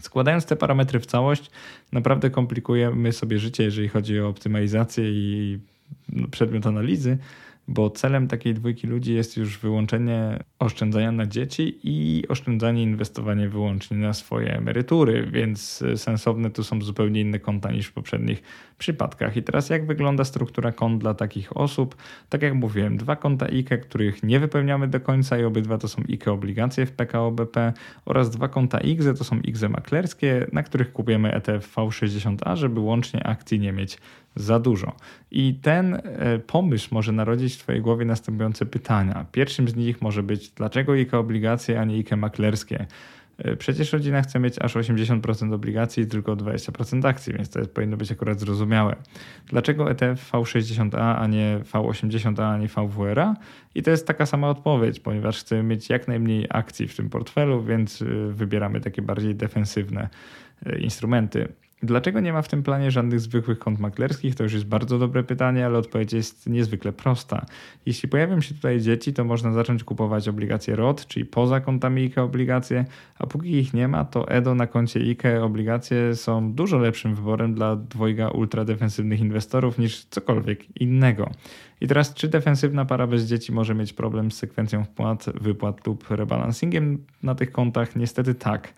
[0.00, 1.50] Składając te parametry w całość,
[1.92, 5.58] naprawdę komplikujemy sobie życie, jeżeli chodzi o optymalizację i
[6.30, 7.18] przedmiot analizy,
[7.72, 13.96] bo celem takiej dwójki ludzi jest już wyłączenie oszczędzania na dzieci i oszczędzanie, inwestowanie wyłącznie
[13.96, 18.42] na swoje emerytury, więc sensowne tu są zupełnie inne konta niż w poprzednich
[18.78, 19.36] przypadkach.
[19.36, 21.96] I teraz jak wygląda struktura kont dla takich osób?
[22.28, 26.02] Tak jak mówiłem, dwa konta IKE, których nie wypełniamy do końca i obydwa to są
[26.08, 27.72] IKE obligacje w PKO BP
[28.04, 33.26] oraz dwa konta IGZE to są IGZE maklerskie, na których kupujemy ETF V60A, żeby łącznie
[33.26, 33.98] akcji nie mieć
[34.34, 34.92] za dużo.
[35.30, 39.26] I ten e, pomysł może narodzić w Twojej głowie następujące pytania.
[39.32, 42.86] Pierwszym z nich może być, dlaczego IKE obligacje, a nie IKE maklerskie?
[43.38, 47.74] E, przecież rodzina chce mieć aż 80% obligacji i tylko 20% akcji, więc to jest,
[47.74, 48.96] powinno być akurat zrozumiałe.
[49.46, 53.36] Dlaczego ETF V60A, a nie V80A, a nie VWRA?
[53.74, 57.62] I to jest taka sama odpowiedź, ponieważ chcemy mieć jak najmniej akcji w tym portfelu,
[57.62, 60.08] więc e, wybieramy takie bardziej defensywne
[60.78, 61.48] instrumenty.
[61.82, 64.34] Dlaczego nie ma w tym planie żadnych zwykłych kont maklerskich?
[64.34, 67.46] To już jest bardzo dobre pytanie, ale odpowiedź jest niezwykle prosta.
[67.86, 72.22] Jeśli pojawią się tutaj dzieci, to można zacząć kupować obligacje ROT, czyli poza kontami IKE
[72.22, 72.84] obligacje,
[73.18, 77.54] a póki ich nie ma, to EDO na koncie IKE obligacje są dużo lepszym wyborem
[77.54, 81.30] dla dwojga ultradefensywnych inwestorów niż cokolwiek innego.
[81.80, 86.10] I teraz, czy defensywna para bez dzieci może mieć problem z sekwencją wpłat, wypłat lub
[86.10, 87.96] rebalancingiem na tych kontach?
[87.96, 88.74] Niestety tak.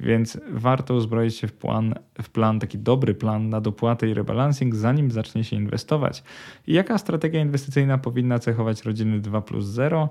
[0.00, 4.74] Więc warto uzbroić się w plan, w plan, taki dobry plan na dopłatę i rebalancing,
[4.74, 6.22] zanim zacznie się inwestować.
[6.66, 10.10] I jaka strategia inwestycyjna powinna cechować rodziny 2 plus 0?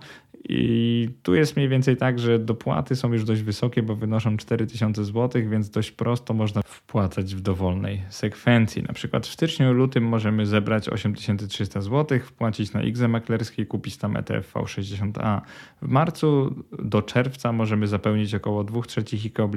[0.50, 5.06] I tu jest mniej więcej tak, że dopłaty są już dość wysokie, bo wynoszą 4000
[5.06, 8.84] zł, więc dość prosto można wpłacać w dowolnej sekwencji.
[8.84, 13.98] Na przykład w styczniu, lutym możemy zebrać 8300 zł, wpłacić na XE maklerskie i kupić
[13.98, 15.42] tam ETF V60A.
[15.82, 19.48] W marcu do czerwca możemy zapełnić około 2 trzecich IKE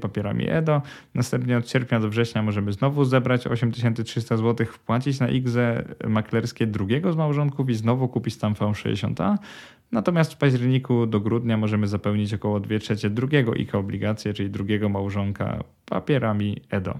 [0.00, 0.82] papierami EDO.
[1.14, 7.12] Następnie od sierpnia do września możemy znowu zebrać 8300 zł, wpłacić na XE maklerskie drugiego
[7.12, 9.36] z małżonków i znowu kupić tam V60A.
[9.92, 14.88] Natomiast w październiku do grudnia możemy zapełnić około 2 trzecie drugiego IKE obligacje, czyli drugiego
[14.88, 16.98] małżonka papierami EDO.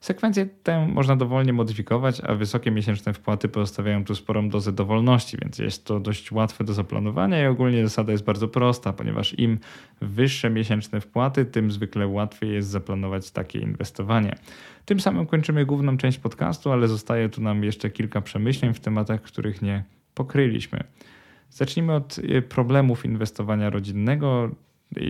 [0.00, 5.58] Sekwencję tę można dowolnie modyfikować, a wysokie miesięczne wpłaty pozostawiają tu sporą dozę dowolności, więc
[5.58, 9.58] jest to dość łatwe do zaplanowania i ogólnie zasada jest bardzo prosta, ponieważ im
[10.00, 14.36] wyższe miesięczne wpłaty, tym zwykle łatwiej jest zaplanować takie inwestowanie.
[14.84, 19.22] Tym samym kończymy główną część podcastu, ale zostaje tu nam jeszcze kilka przemyśleń w tematach,
[19.22, 20.84] których nie pokryliśmy.
[21.50, 24.50] Zacznijmy od y, problemów inwestowania rodzinnego,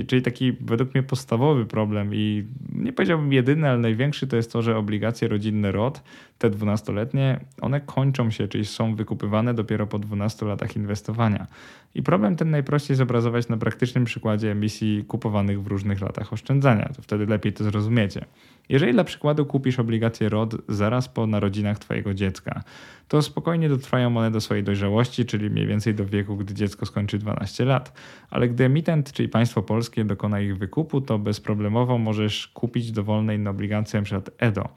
[0.06, 4.62] Czyli taki według mnie podstawowy problem i nie powiedziałbym jedyny, ale największy to jest to,
[4.62, 6.02] że obligacje rodzinne ROT,
[6.38, 11.46] te 12-letnie, one kończą się, czyli są wykupywane dopiero po 12 latach inwestowania.
[11.94, 16.90] I problem ten najprościej zobrazować na praktycznym przykładzie emisji kupowanych w różnych latach oszczędzania.
[16.96, 18.24] To wtedy lepiej to zrozumiecie.
[18.68, 22.62] Jeżeli dla przykładu kupisz obligacje ROD zaraz po narodzinach Twojego dziecka,
[23.08, 27.18] to spokojnie dotrwają one do swojej dojrzałości, czyli mniej więcej do wieku, gdy dziecko skończy
[27.18, 27.92] 12 lat.
[28.30, 33.50] Ale gdy emitent, czyli państwo polskie, dokona ich wykupu, to bezproblemowo możesz kupić dowolne inne
[33.50, 34.30] obligacje, np.
[34.38, 34.68] EDO.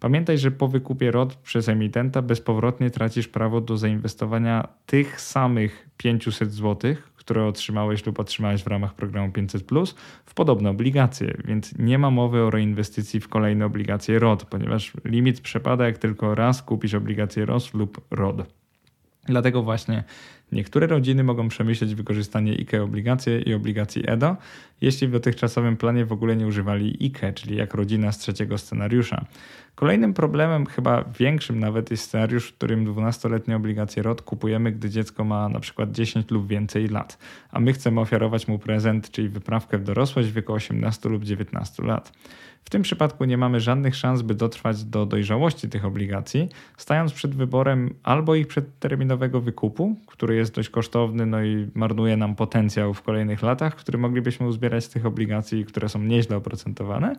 [0.00, 6.52] Pamiętaj, że po wykupie ROD przez emitenta bezpowrotnie tracisz prawo do zainwestowania tych samych 500
[6.52, 9.62] zł, które otrzymałeś lub otrzymałeś w ramach programu 500,
[10.26, 15.40] w podobne obligacje, więc nie ma mowy o reinwestycji w kolejne obligacje ROD, ponieważ limit
[15.40, 18.61] przepada, jak tylko raz kupisz obligacje ROS lub ROD.
[19.24, 20.04] Dlatego właśnie
[20.52, 24.36] niektóre rodziny mogą przemyśleć wykorzystanie IKE obligacje i obligacji EDO,
[24.80, 29.24] jeśli w dotychczasowym planie w ogóle nie używali IKE, czyli jak rodzina z trzeciego scenariusza.
[29.74, 35.24] Kolejnym problemem, chyba większym nawet, jest scenariusz, w którym 12-letnie obligacje ROT kupujemy, gdy dziecko
[35.24, 37.18] ma na przykład 10 lub więcej lat,
[37.50, 41.82] a my chcemy ofiarować mu prezent, czyli wyprawkę w dorosłość w wieku 18 lub 19
[41.82, 42.12] lat.
[42.64, 47.34] W tym przypadku nie mamy żadnych szans, by dotrwać do dojrzałości tych obligacji, stając przed
[47.34, 53.02] wyborem albo ich przedterminowego wykupu, który jest dość kosztowny, no i marnuje nam potencjał w
[53.02, 57.16] kolejnych latach, który moglibyśmy uzbierać z tych obligacji, które są nieźle oprocentowane,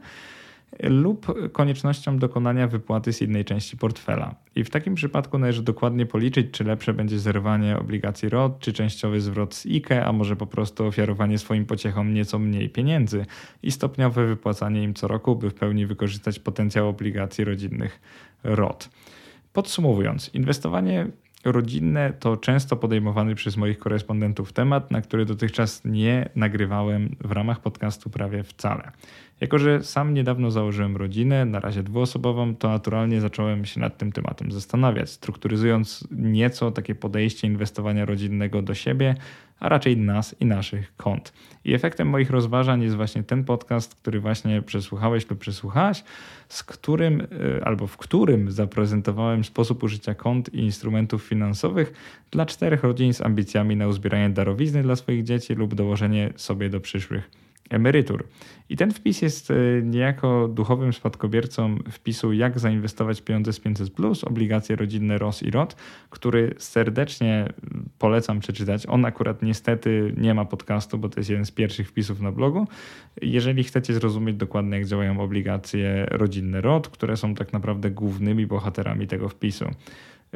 [0.79, 4.35] lub koniecznością dokonania wypłaty z innej części portfela.
[4.55, 9.21] I w takim przypadku należy dokładnie policzyć, czy lepsze będzie zerwanie obligacji ROT, czy częściowy
[9.21, 13.25] zwrot z IKE, a może po prostu ofiarowanie swoim pociechom nieco mniej pieniędzy
[13.63, 18.01] i stopniowe wypłacanie im co roku, by w pełni wykorzystać potencjał obligacji rodzinnych
[18.43, 18.89] ROT.
[19.53, 21.07] Podsumowując, inwestowanie
[21.45, 27.59] rodzinne to często podejmowany przez moich korespondentów temat, na który dotychczas nie nagrywałem w ramach
[27.59, 28.91] podcastu prawie wcale.
[29.41, 34.11] Jako, że sam niedawno założyłem rodzinę, na razie dwuosobową, to naturalnie zacząłem się nad tym
[34.11, 39.15] tematem zastanawiać, strukturyzując nieco takie podejście inwestowania rodzinnego do siebie,
[39.59, 41.33] a raczej nas i naszych kont.
[41.65, 46.03] I efektem moich rozważań jest właśnie ten podcast, który właśnie przesłuchałeś lub przesłuchałaś,
[46.49, 47.27] z którym y,
[47.63, 51.93] albo w którym zaprezentowałem sposób użycia kont i instrumentów finansowych
[52.31, 56.79] dla czterech rodzin z ambicjami na uzbieranie darowizny dla swoich dzieci lub dołożenie sobie do
[56.79, 58.23] przyszłych emerytur.
[58.69, 63.89] I ten wpis jest e, niejako duchowym spadkobiercą wpisu Jak zainwestować pieniądze z 500,
[64.23, 65.75] obligacje rodzinne ROS i ROT,
[66.09, 67.49] który serdecznie
[67.99, 68.85] polecam przeczytać.
[68.85, 72.67] On akurat niestety nie ma podcastu, bo to jest jeden z pierwszych wpisów na blogu.
[73.21, 79.07] Jeżeli chcecie zrozumieć dokładnie, jak działają obligacje rodzinne ROT, które są tak naprawdę głównymi bohaterami
[79.07, 79.65] tego wpisu.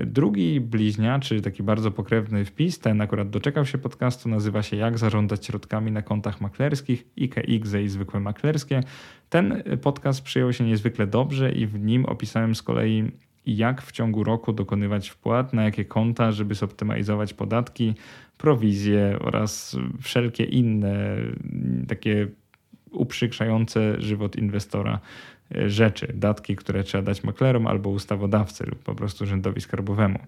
[0.06, 5.46] Drugi bliźniaczy, taki bardzo pokrewny wpis, ten akurat doczekał się podcastu, nazywa się Jak zarządzać
[5.46, 8.84] środkami na kontach maklerskich, IKX i zwykłe maklerskie.
[9.30, 13.12] Ten podcast przyjął się niezwykle dobrze i w nim opisałem z kolei
[13.46, 17.94] jak w ciągu roku dokonywać wpłat, na jakie konta, żeby zoptymalizować podatki,
[18.38, 21.18] prowizje oraz wszelkie inne
[21.88, 22.28] takie
[22.92, 25.00] uprzykrzające żywot inwestora
[25.52, 30.20] rzeczy, datki, które trzeba dać maklerom albo ustawodawcy lub po prostu urzędowi skarbowemu.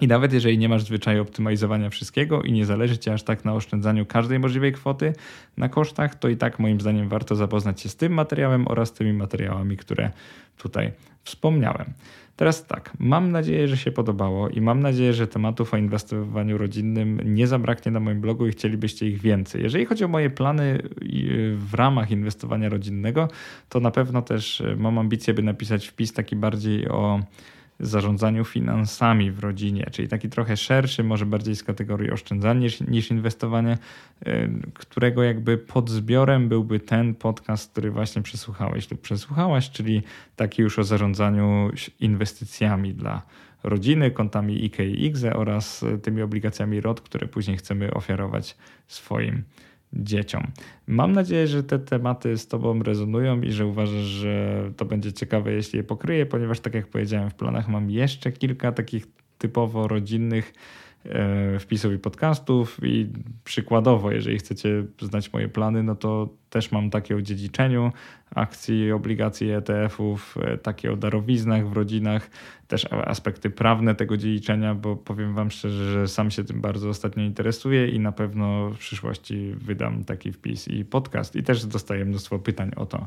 [0.00, 3.54] I nawet jeżeli nie masz zwyczaju optymalizowania wszystkiego i nie zależy ci aż tak na
[3.54, 5.12] oszczędzaniu każdej możliwej kwoty
[5.56, 9.12] na kosztach, to i tak moim zdaniem warto zapoznać się z tym materiałem oraz tymi
[9.12, 10.10] materiałami, które
[10.58, 10.92] tutaj
[11.24, 11.92] wspomniałem.
[12.36, 17.20] Teraz tak, mam nadzieję, że się podobało i mam nadzieję, że tematów o inwestowaniu rodzinnym
[17.24, 19.62] nie zabraknie na moim blogu i chcielibyście ich więcej.
[19.62, 20.82] Jeżeli chodzi o moje plany
[21.56, 23.28] w ramach inwestowania rodzinnego,
[23.68, 27.20] to na pewno też mam ambicje, by napisać wpis taki bardziej o
[27.80, 33.10] zarządzaniu finansami w rodzinie, czyli taki trochę szerszy, może bardziej z kategorii oszczędzania niż, niż
[33.10, 33.78] inwestowanie,
[34.26, 40.02] y, którego jakby podzbiorem byłby ten podcast, który właśnie przesłuchałeś lub przesłuchałaś, czyli
[40.36, 41.70] taki już o zarządzaniu
[42.00, 43.22] inwestycjami dla
[43.62, 48.56] rodziny, kontami IK i IGZE oraz tymi obligacjami ROT, które później chcemy ofiarować
[48.86, 49.44] swoim
[49.96, 50.46] dzieciom.
[50.86, 55.52] Mam nadzieję, że te tematy z Tobą rezonują i że uważasz, że to będzie ciekawe,
[55.52, 59.06] jeśli je pokryję, ponieważ tak jak powiedziałem, w planach mam jeszcze kilka takich
[59.38, 60.54] typowo rodzinnych
[61.04, 63.08] e, wpisów i podcastów i
[63.44, 67.92] przykładowo, jeżeli chcecie znać moje plany, no to też mam takie o dziedziczeniu
[68.34, 72.30] akcji, obligacji ETF-ów, e, takie o darowiznach w rodzinach,
[72.68, 77.22] też aspekty prawne tego dziedziczenia, bo powiem Wam szczerze, że sam się tym bardzo ostatnio
[77.22, 81.36] interesuję i na pewno w przyszłości wydam taki wpis i podcast.
[81.36, 83.04] I też dostaję mnóstwo pytań o to.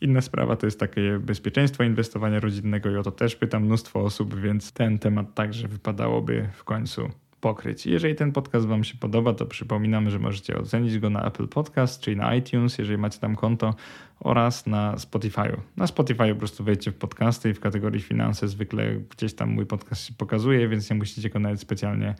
[0.00, 4.40] Inna sprawa to jest takie bezpieczeństwo inwestowania rodzinnego i o to też pytam mnóstwo osób,
[4.40, 7.86] więc ten temat także wypadałoby w końcu pokryć.
[7.86, 12.00] Jeżeli ten podcast Wam się podoba, to przypominam, że możecie ocenić go na Apple Podcast,
[12.00, 13.74] czyli na iTunes, jeżeli macie tam konto,
[14.20, 15.56] oraz na Spotify.
[15.76, 19.66] Na Spotify po prostu wejdźcie w podcasty i w kategorii finanse zwykle gdzieś tam mój
[19.66, 22.14] podcast się pokazuje, więc nie musicie go nawet specjalnie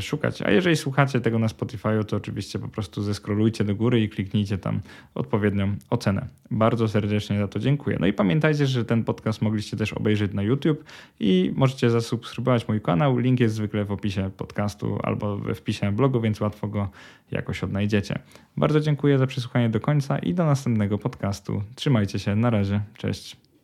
[0.00, 0.42] szukać.
[0.42, 4.58] A jeżeli słuchacie tego na Spotify, to oczywiście po prostu zeskrolujcie do góry i kliknijcie
[4.58, 4.80] tam
[5.14, 6.26] odpowiednią ocenę.
[6.50, 7.96] Bardzo serdecznie za to dziękuję.
[8.00, 10.84] No i pamiętajcie, że ten podcast mogliście też obejrzeć na YouTube
[11.20, 13.18] i możecie zasubskrybować mój kanał.
[13.18, 16.88] Link jest zwykle w opisie podcastu albo we wpisie blogu, więc łatwo go
[17.30, 18.18] jakoś odnajdziecie.
[18.56, 21.62] Bardzo dziękuję za przesłuchanie do końca i do następnego podcastu.
[21.74, 23.45] Trzymajcie się, na razie, cześć.